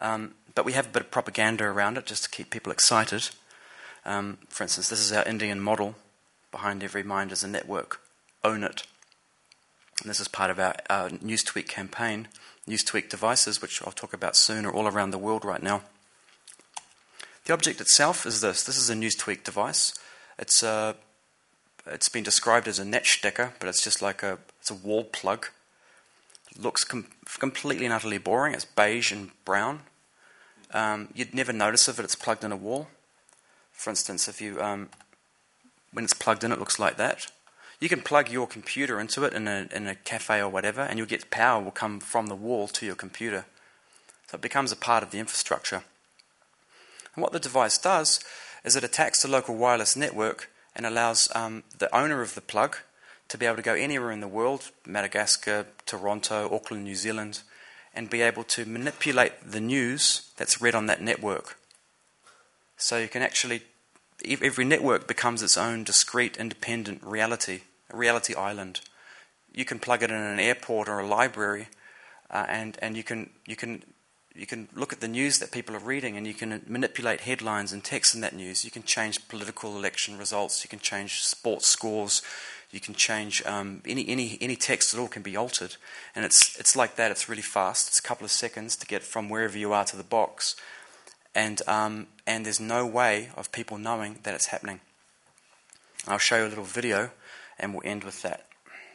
Um, 0.00 0.34
but 0.54 0.64
we 0.64 0.72
have 0.72 0.86
a 0.86 0.90
bit 0.90 1.02
of 1.02 1.10
propaganda 1.10 1.64
around 1.64 1.98
it 1.98 2.06
just 2.06 2.24
to 2.24 2.30
keep 2.30 2.50
people 2.50 2.72
excited. 2.72 3.30
Um, 4.04 4.38
for 4.48 4.64
instance, 4.64 4.88
this 4.88 5.00
is 5.00 5.12
our 5.12 5.24
Indian 5.24 5.60
model. 5.60 5.94
Behind 6.50 6.82
every 6.82 7.02
mind 7.02 7.32
is 7.32 7.44
a 7.44 7.48
network. 7.48 8.00
Own 8.42 8.64
it. 8.64 8.84
And 10.00 10.10
this 10.10 10.20
is 10.20 10.28
part 10.28 10.50
of 10.50 10.58
our, 10.58 10.74
our 10.88 11.10
Newstweek 11.10 11.68
campaign. 11.68 12.28
Newstweek 12.68 13.08
devices, 13.08 13.60
which 13.60 13.82
I'll 13.82 13.92
talk 13.92 14.12
about 14.12 14.36
soon, 14.36 14.64
are 14.64 14.72
all 14.72 14.88
around 14.88 15.10
the 15.10 15.18
world 15.18 15.44
right 15.44 15.62
now. 15.62 15.82
The 17.44 17.52
object 17.52 17.80
itself 17.80 18.26
is 18.26 18.40
this. 18.40 18.64
This 18.64 18.78
is 18.78 18.90
a 18.90 18.94
Newstweek 18.94 19.44
device. 19.44 19.94
It's 20.38 20.62
a 20.62 20.68
uh, 20.68 20.92
it's 21.86 22.08
been 22.08 22.22
described 22.22 22.68
as 22.68 22.78
a 22.78 22.84
Netzstecker, 22.84 23.52
but 23.58 23.68
it's 23.68 23.82
just 23.82 24.02
like 24.02 24.22
a 24.22 24.38
it's 24.60 24.70
a 24.70 24.74
wall 24.74 25.04
plug. 25.04 25.48
It 26.50 26.62
looks 26.62 26.84
com- 26.84 27.06
completely 27.38 27.86
and 27.86 27.94
utterly 27.94 28.18
boring. 28.18 28.54
It's 28.54 28.64
beige 28.64 29.12
and 29.12 29.30
brown. 29.44 29.80
Um, 30.72 31.08
you'd 31.14 31.34
never 31.34 31.52
notice 31.52 31.88
if 31.88 31.98
it's 31.98 32.14
plugged 32.14 32.44
in 32.44 32.52
a 32.52 32.56
wall. 32.56 32.88
For 33.72 33.90
instance, 33.90 34.28
if 34.28 34.40
you 34.40 34.60
um, 34.60 34.88
when 35.92 36.04
it's 36.04 36.14
plugged 36.14 36.44
in, 36.44 36.52
it 36.52 36.58
looks 36.58 36.78
like 36.78 36.96
that. 36.96 37.26
You 37.80 37.88
can 37.88 38.02
plug 38.02 38.30
your 38.30 38.46
computer 38.46 39.00
into 39.00 39.24
it 39.24 39.32
in 39.32 39.48
a 39.48 39.68
in 39.72 39.86
a 39.86 39.94
cafe 39.94 40.40
or 40.40 40.48
whatever, 40.48 40.82
and 40.82 40.98
you'll 40.98 41.08
get 41.08 41.30
power 41.30 41.62
will 41.62 41.70
come 41.70 42.00
from 42.00 42.26
the 42.26 42.34
wall 42.34 42.68
to 42.68 42.86
your 42.86 42.94
computer. 42.94 43.46
So 44.28 44.36
it 44.36 44.42
becomes 44.42 44.70
a 44.70 44.76
part 44.76 45.02
of 45.02 45.10
the 45.10 45.18
infrastructure. 45.18 45.82
And 47.14 47.22
what 47.22 47.32
the 47.32 47.40
device 47.40 47.78
does 47.78 48.20
is 48.64 48.76
it 48.76 48.84
attacks 48.84 49.22
the 49.22 49.28
local 49.28 49.56
wireless 49.56 49.96
network 49.96 50.50
and 50.76 50.86
allows 50.86 51.28
um, 51.34 51.64
the 51.76 51.94
owner 51.96 52.22
of 52.22 52.34
the 52.34 52.40
plug 52.40 52.76
to 53.28 53.38
be 53.38 53.46
able 53.46 53.56
to 53.56 53.62
go 53.62 53.74
anywhere 53.74 54.10
in 54.10 54.20
the 54.20 54.28
world, 54.28 54.70
Madagascar, 54.86 55.66
Toronto, 55.86 56.48
Auckland, 56.52 56.84
New 56.84 56.94
Zealand, 56.94 57.42
and 57.94 58.08
be 58.08 58.22
able 58.22 58.44
to 58.44 58.64
manipulate 58.64 59.32
the 59.44 59.60
news 59.60 60.30
that's 60.36 60.60
read 60.60 60.74
on 60.74 60.86
that 60.86 61.02
network. 61.02 61.56
So 62.76 62.98
you 62.98 63.08
can 63.08 63.22
actually, 63.22 63.62
every 64.24 64.64
network 64.64 65.06
becomes 65.06 65.42
its 65.42 65.58
own 65.58 65.84
discrete, 65.84 66.36
independent 66.36 67.02
reality, 67.02 67.62
a 67.90 67.96
reality 67.96 68.34
island. 68.34 68.80
You 69.52 69.64
can 69.64 69.78
plug 69.78 70.02
it 70.02 70.10
in 70.10 70.16
an 70.16 70.40
airport 70.40 70.88
or 70.88 71.00
a 71.00 71.06
library, 71.06 71.68
uh, 72.30 72.46
and 72.48 72.78
and 72.80 72.96
you 72.96 73.02
can 73.02 73.30
you 73.44 73.56
can 73.56 73.82
you 74.34 74.46
can 74.46 74.68
look 74.74 74.92
at 74.92 75.00
the 75.00 75.08
news 75.08 75.40
that 75.40 75.50
people 75.50 75.74
are 75.74 75.80
reading, 75.80 76.16
and 76.16 76.26
you 76.26 76.34
can 76.34 76.62
manipulate 76.68 77.22
headlines 77.22 77.72
and 77.72 77.82
text 77.82 78.14
in 78.14 78.20
that 78.20 78.34
news. 78.34 78.64
You 78.64 78.70
can 78.70 78.84
change 78.84 79.28
political 79.28 79.76
election 79.76 80.16
results. 80.16 80.64
You 80.64 80.70
can 80.70 80.78
change 80.78 81.22
sports 81.22 81.66
scores. 81.66 82.22
You 82.70 82.80
can 82.80 82.94
change 82.94 83.44
um, 83.46 83.82
any, 83.84 84.08
any, 84.08 84.38
any 84.40 84.54
text 84.54 84.94
at 84.94 85.00
all 85.00 85.08
can 85.08 85.22
be 85.22 85.36
altered. 85.36 85.76
And 86.14 86.24
it's, 86.24 86.58
it's 86.58 86.76
like 86.76 86.94
that. 86.96 87.10
It's 87.10 87.28
really 87.28 87.42
fast. 87.42 87.88
It's 87.88 87.98
a 87.98 88.02
couple 88.02 88.24
of 88.24 88.30
seconds 88.30 88.76
to 88.76 88.86
get 88.86 89.02
from 89.02 89.28
wherever 89.28 89.58
you 89.58 89.72
are 89.72 89.84
to 89.86 89.96
the 89.96 90.04
box. 90.04 90.54
And, 91.34 91.62
um, 91.66 92.06
and 92.26 92.46
there's 92.46 92.60
no 92.60 92.86
way 92.86 93.30
of 93.36 93.50
people 93.50 93.76
knowing 93.76 94.18
that 94.22 94.34
it's 94.34 94.46
happening. 94.46 94.80
I'll 96.06 96.18
show 96.18 96.38
you 96.38 96.46
a 96.46 96.48
little 96.48 96.64
video 96.64 97.10
and 97.58 97.74
we'll 97.74 97.82
end 97.84 98.04
with 98.04 98.22
that. 98.22 98.46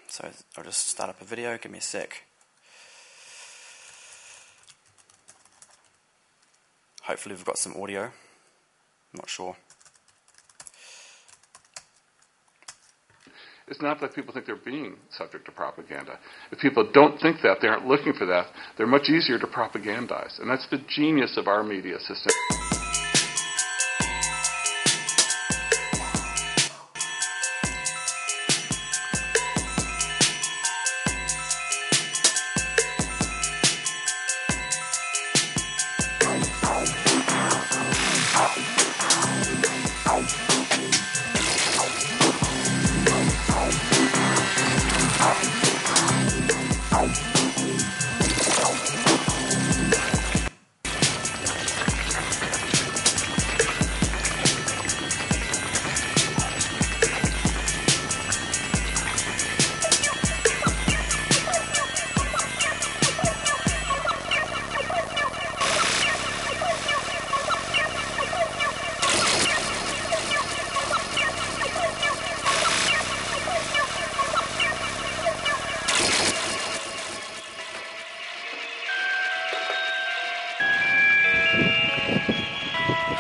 So 0.07 0.29
I'll 0.57 0.63
just 0.63 0.87
start 0.87 1.09
up 1.09 1.21
a 1.21 1.25
video. 1.25 1.57
Give 1.57 1.71
me 1.71 1.79
a 1.79 1.81
sec. 1.81 2.23
Hopefully, 7.03 7.35
we've 7.35 7.45
got 7.45 7.57
some 7.57 7.75
audio. 7.79 8.05
I'm 8.05 8.11
not 9.13 9.29
sure. 9.29 9.55
It's 13.67 13.81
not 13.81 13.99
that 14.01 14.13
people 14.13 14.33
think 14.33 14.45
they're 14.45 14.55
being 14.55 14.97
subject 15.09 15.45
to 15.45 15.51
propaganda. 15.51 16.19
If 16.51 16.59
people 16.59 16.87
don't 16.93 17.19
think 17.19 17.37
that, 17.41 17.57
they 17.61 17.67
aren't 17.67 17.87
looking 17.87 18.13
for 18.13 18.25
that, 18.27 18.47
they're 18.77 18.85
much 18.85 19.09
easier 19.09 19.39
to 19.39 19.47
propagandize. 19.47 20.39
And 20.39 20.49
that's 20.49 20.67
the 20.69 20.79
genius 20.87 21.35
of 21.37 21.47
our 21.47 21.63
media 21.63 21.99
system. 21.99 22.64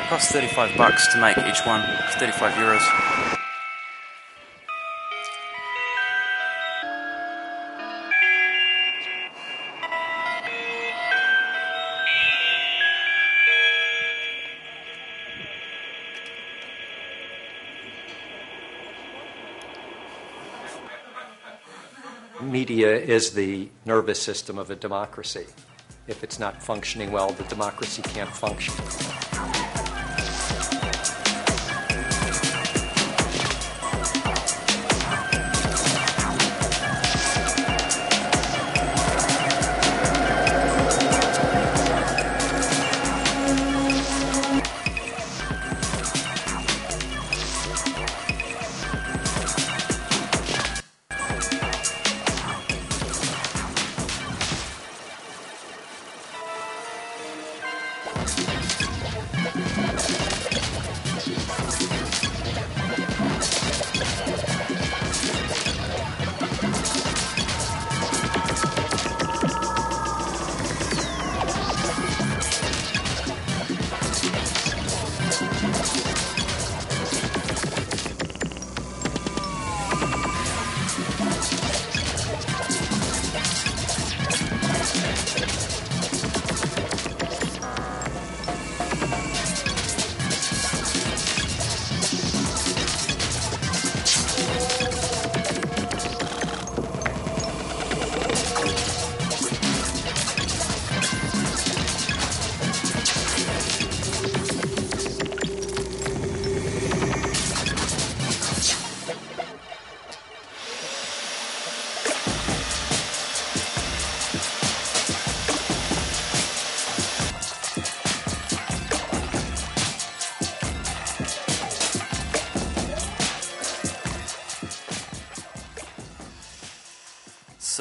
Costs 0.05 0.31
35 0.31 0.77
bucks 0.77 1.07
to 1.13 1.19
make 1.19 1.37
each 1.37 1.65
one, 1.65 1.81
35 2.19 2.53
euros. 2.53 3.41
media 22.41 22.95
is 22.95 23.31
the 23.31 23.67
nervous 23.85 24.21
system 24.21 24.57
of 24.57 24.69
a 24.69 24.75
democracy. 24.75 25.45
If 26.07 26.23
it's 26.23 26.39
not 26.39 26.63
functioning 26.63 27.11
well, 27.11 27.31
the 27.31 27.43
democracy 27.43 28.01
can't 28.01 28.29
function. 28.29 29.14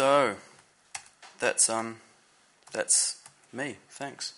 So, 0.04 0.36
that's 1.38 1.70
um, 1.70 1.96
that's 2.72 3.22
me. 3.54 3.76
Thanks. 3.88 4.34